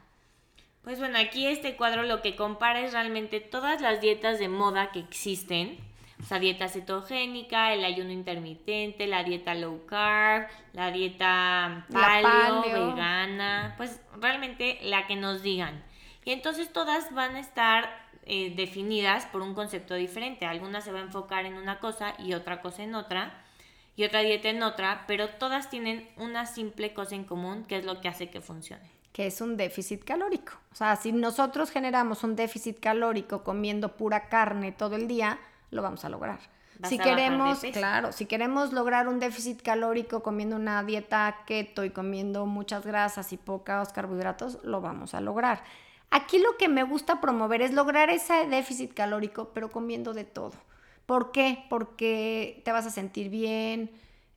Pues 0.83 0.99
bueno, 0.99 1.17
aquí 1.17 1.47
este 1.47 1.77
cuadro 1.77 2.03
lo 2.03 2.21
que 2.21 2.35
compara 2.35 2.81
es 2.81 2.91
realmente 2.91 3.39
todas 3.39 3.79
las 3.79 4.01
dietas 4.01 4.37
de 4.37 4.49
moda 4.49 4.91
que 4.91 4.99
existen. 4.99 5.77
O 6.21 6.25
sea, 6.25 6.39
dieta 6.39 6.67
cetogénica, 6.67 7.73
el 7.73 7.85
ayuno 7.85 8.11
intermitente, 8.11 9.07
la 9.07 9.23
dieta 9.23 9.55
low 9.55 9.85
carb, 9.85 10.47
la 10.73 10.91
dieta 10.91 11.85
paleo, 11.91 12.63
vegana, 12.63 13.75
pues 13.77 14.01
realmente 14.19 14.79
la 14.83 15.07
que 15.07 15.15
nos 15.15 15.41
digan. 15.41 15.83
Y 16.25 16.31
entonces 16.31 16.71
todas 16.71 17.13
van 17.13 17.35
a 17.37 17.39
estar 17.39 17.89
eh, 18.25 18.53
definidas 18.55 19.25
por 19.27 19.41
un 19.41 19.53
concepto 19.53 19.95
diferente. 19.95 20.45
Algunas 20.45 20.83
se 20.83 20.91
va 20.91 20.99
a 20.99 21.03
enfocar 21.03 21.45
en 21.45 21.55
una 21.55 21.79
cosa 21.79 22.13
y 22.19 22.33
otra 22.33 22.61
cosa 22.61 22.83
en 22.83 22.95
otra, 22.95 23.41
y 23.95 24.03
otra 24.03 24.19
dieta 24.21 24.49
en 24.49 24.63
otra, 24.63 25.05
pero 25.07 25.29
todas 25.29 25.69
tienen 25.69 26.09
una 26.17 26.45
simple 26.45 26.93
cosa 26.93 27.15
en 27.15 27.23
común 27.23 27.63
que 27.65 27.77
es 27.77 27.85
lo 27.85 28.01
que 28.01 28.09
hace 28.09 28.29
que 28.29 28.41
funcione 28.41 28.92
que 29.13 29.27
es 29.27 29.39
un 29.39 29.55
déficit 29.55 30.03
calórico. 30.03 30.53
O 30.71 30.75
sea, 30.75 30.95
si 30.95 31.11
nosotros 31.11 31.69
generamos 31.69 32.23
un 32.23 32.35
déficit 32.35 32.79
calórico 32.79 33.43
comiendo 33.43 33.95
pura 33.95 34.27
carne 34.27 34.71
todo 34.71 34.95
el 34.95 35.07
día, 35.07 35.39
lo 35.69 35.83
vamos 35.83 36.03
a 36.03 36.09
lograr. 36.09 36.39
si 36.89 36.97
queremos, 36.97 37.61
claro, 37.71 38.11
si 38.11 38.25
queremos 38.25 38.73
lograr 38.73 39.07
un 39.07 39.19
déficit 39.19 39.61
calórico 39.61 40.23
comiendo 40.23 40.55
una 40.55 40.83
dieta 40.83 41.43
keto 41.45 41.85
y 41.85 41.91
comiendo 41.91 42.47
muchas 42.47 42.85
grasas 42.85 43.31
y 43.31 43.37
pocos 43.37 43.93
carbohidratos, 43.93 44.57
lo 44.63 44.81
vamos 44.81 45.13
a 45.13 45.21
lograr. 45.21 45.63
Aquí 46.09 46.39
lo 46.39 46.57
que 46.57 46.67
me 46.67 46.83
gusta 46.83 47.21
promover 47.21 47.61
es 47.61 47.71
lograr 47.71 48.09
ese 48.09 48.47
déficit 48.47 48.93
calórico, 48.93 49.49
pero 49.53 49.69
comiendo 49.69 50.13
de 50.13 50.23
todo. 50.23 50.53
¿Por 51.05 51.31
qué? 51.31 51.65
Porque 51.69 52.61
te 52.65 52.71
vas 52.71 52.87
a 52.87 52.89
sentir 52.89 53.29
bien, 53.29 53.91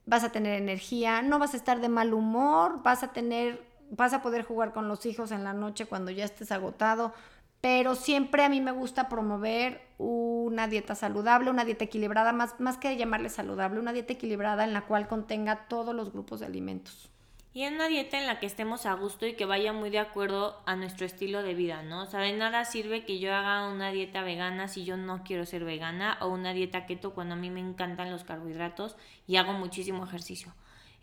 vas 0.05 0.23
a 0.23 0.31
tener 0.31 0.61
energía, 0.61 1.23
no 1.23 1.39
vas 1.39 1.55
a 1.55 1.57
estar 1.57 1.81
de 1.81 1.89
mal 1.89 2.13
humor, 2.13 2.83
vas 2.83 3.03
a 3.03 3.13
tener 3.13 3.63
vas 3.89 4.13
a 4.13 4.21
poder 4.21 4.43
jugar 4.43 4.73
con 4.73 4.87
los 4.87 5.05
hijos 5.05 5.31
en 5.31 5.43
la 5.43 5.53
noche 5.53 5.85
cuando 5.85 6.11
ya 6.11 6.25
estés 6.25 6.51
agotado, 6.51 7.13
pero 7.61 7.95
siempre 7.95 8.43
a 8.43 8.49
mí 8.49 8.61
me 8.61 8.71
gusta 8.71 9.09
promover 9.09 9.81
una 9.97 10.67
dieta 10.67 10.93
saludable, 10.93 11.49
una 11.49 11.65
dieta 11.65 11.85
equilibrada, 11.85 12.31
más, 12.31 12.59
más 12.59 12.77
que 12.77 12.95
llamarle 12.97 13.29
saludable, 13.29 13.79
una 13.79 13.93
dieta 13.93 14.13
equilibrada 14.13 14.63
en 14.63 14.73
la 14.73 14.81
cual 14.81 15.07
contenga 15.07 15.67
todos 15.67 15.95
los 15.95 16.11
grupos 16.13 16.39
de 16.39 16.45
alimentos. 16.45 17.09
y 17.53 17.63
en 17.63 17.73
una 17.73 17.87
dieta 17.87 18.19
en 18.19 18.27
la 18.27 18.39
que 18.39 18.45
estemos 18.45 18.85
a 18.85 18.93
gusto 18.93 19.25
y 19.25 19.33
que 19.33 19.45
vaya 19.45 19.73
muy 19.73 19.89
de 19.89 19.97
acuerdo 19.97 20.61
a 20.67 20.75
nuestro 20.75 21.07
estilo 21.07 21.41
de 21.41 21.55
vida, 21.55 21.81
¿no? 21.81 22.03
O 22.03 22.05
sea, 22.05 22.19
de 22.19 22.33
nada 22.33 22.63
sirve 22.65 23.03
que 23.03 23.17
yo 23.17 23.33
haga 23.33 23.67
una 23.69 23.89
dieta 23.91 24.21
vegana 24.21 24.67
si 24.67 24.85
yo 24.85 24.95
no 24.95 25.23
quiero 25.23 25.43
ser 25.43 25.63
vegana 25.63 26.19
o 26.21 26.27
una 26.27 26.53
dieta 26.53 26.85
keto 26.85 27.15
cuando 27.15 27.33
a 27.33 27.37
mí 27.37 27.49
me 27.49 27.59
encantan 27.59 28.11
los 28.11 28.23
carbohidratos 28.23 28.95
y 29.25 29.37
hago 29.37 29.53
muchísimo 29.53 30.03
ejercicio. 30.03 30.53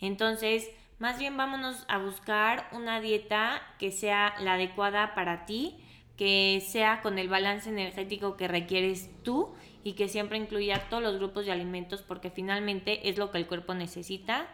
Entonces, 0.01 0.71
más 0.99 1.19
bien 1.19 1.37
vámonos 1.37 1.85
a 1.89 1.99
buscar 1.99 2.69
una 2.73 3.01
dieta 3.01 3.63
que 3.79 3.91
sea 3.91 4.35
la 4.41 4.55
adecuada 4.55 5.15
para 5.15 5.47
ti, 5.47 5.77
que 6.17 6.63
sea 6.67 7.03
con 7.03 7.19
el 7.19 7.29
balance 7.29 7.69
energético 7.69 8.37
que 8.37 8.49
requieres 8.49 9.11
tú 9.23 9.55
y 9.83 9.95
que 9.95 10.09
siempre 10.09 10.39
incluya 10.39 10.89
todos 10.89 11.03
los 11.03 11.17
grupos 11.17 11.47
de 11.47 11.53
alimentos 11.53 12.03
porque 12.03 12.31
finalmente 12.31 13.09
es 13.09 13.19
lo 13.19 13.31
que 13.31 13.39
el 13.39 13.47
cuerpo 13.47 13.75
necesita 13.75 14.47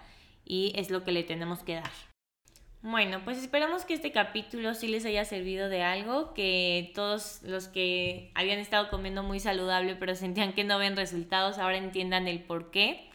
y 0.44 0.72
es 0.74 0.90
lo 0.90 1.05
que 1.05 1.12
le 1.12 1.22
tenemos 1.22 1.62
que 1.62 1.74
dar. 1.74 1.90
Bueno, 2.83 3.20
pues 3.24 3.37
esperamos 3.37 3.85
que 3.85 3.92
este 3.92 4.11
capítulo 4.11 4.72
sí 4.72 4.88
les 4.88 5.05
haya 5.05 5.26
servido 5.26 5.68
de 5.68 5.83
algo, 5.83 6.33
que 6.33 6.92
todos 6.94 7.42
los 7.42 7.68
que 7.68 8.33
habían 8.35 8.59
estado 8.59 8.88
comiendo 8.88 9.22
muy 9.22 9.38
saludable 9.38 9.96
pero 9.96 10.14
sentían 10.14 10.55
que 10.55 10.64
no 10.64 10.79
ven 10.79 10.96
resultados 10.96 11.59
ahora 11.59 11.76
entiendan 11.76 12.26
el 12.26 12.42
por 12.42 12.70
qué 12.70 13.10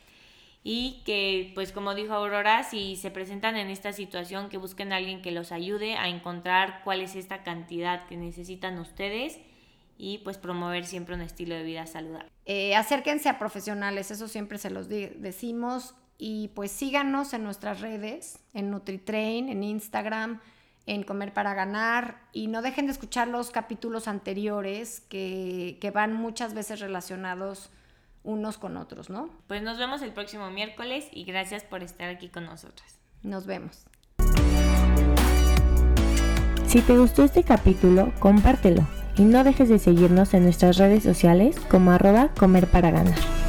y 0.67 1.04
que 1.06 1.51
pues 1.54 1.71
como 1.71 1.93
dijo 1.93 2.15
Aurora, 2.15 2.63
si 2.63 2.95
se 2.95 3.12
presentan 3.12 3.56
en 3.56 3.69
esta 3.69 3.93
situación 3.93 4.49
que 4.49 4.58
busquen 4.58 4.91
a 4.91 4.95
alguien 4.95 5.21
que 5.21 5.30
los 5.30 5.51
ayude 5.51 5.95
a 5.95 6.10
encontrar 6.10 6.82
cuál 6.84 7.01
es 7.01 7.15
esta 7.15 7.43
cantidad 7.43 8.08
que 8.08 8.17
necesitan 8.17 8.80
ustedes 8.80 9.38
y 9.95 10.17
pues 10.23 10.39
promover 10.39 10.88
siempre 10.88 11.13
un 11.13 11.21
estilo 11.21 11.54
de 11.54 11.62
vida 11.62 11.86
saludable. 11.86 12.32
Eh, 12.47 12.75
acérquense 12.75 13.30
a 13.30 13.38
profesionales, 13.38 14.10
eso 14.10 14.28
siempre 14.28 14.58
se 14.58 14.71
los 14.71 14.89
decimos 14.89 15.93
y 16.17 16.47
pues 16.56 16.71
síganos 16.71 17.36
en 17.36 17.43
nuestras 17.43 17.80
redes, 17.80 18.39
en 18.56 18.71
NutriTrain, 18.71 19.49
en 19.49 19.62
Instagram, 19.62 20.41
en 20.88 21.04
Comer 21.04 21.32
para 21.32 21.54
Ganar 21.54 22.23
y 22.34 22.47
no 22.47 22.63
dejen 22.63 22.88
de 22.88 22.93
escuchar 22.93 23.28
los 23.28 23.51
capítulos 23.51 24.08
anteriores 24.08 25.01
que, 25.01 25.78
que 25.80 25.91
van 25.91 26.13
muchas 26.13 26.56
veces 26.56 26.80
relacionados 26.80 27.69
unos 28.25 28.57
con 28.57 28.75
otros, 28.75 29.09
¿no? 29.09 29.29
Pues 29.47 29.61
nos 29.61 29.77
vemos 29.77 30.01
el 30.01 30.11
próximo 30.11 30.49
miércoles 30.49 31.07
y 31.11 31.23
gracias 31.23 31.63
por 31.63 31.83
estar 31.83 32.09
aquí 32.09 32.27
con 32.27 32.45
nosotras. 32.45 32.99
Nos 33.23 33.45
vemos. 33.45 33.85
Si 36.67 36.81
te 36.81 36.97
gustó 36.97 37.23
este 37.23 37.43
capítulo, 37.43 38.11
compártelo 38.19 38.85
y 39.15 39.21
no 39.21 39.43
dejes 39.45 39.69
de 39.69 39.79
seguirnos 39.79 40.33
en 40.33 40.43
nuestras 40.43 40.77
redes 40.77 41.03
sociales 41.03 41.57
como 41.69 41.91
arroba 41.91 42.29
comer 42.38 42.67
para 42.67 42.91
ganar. 42.91 43.44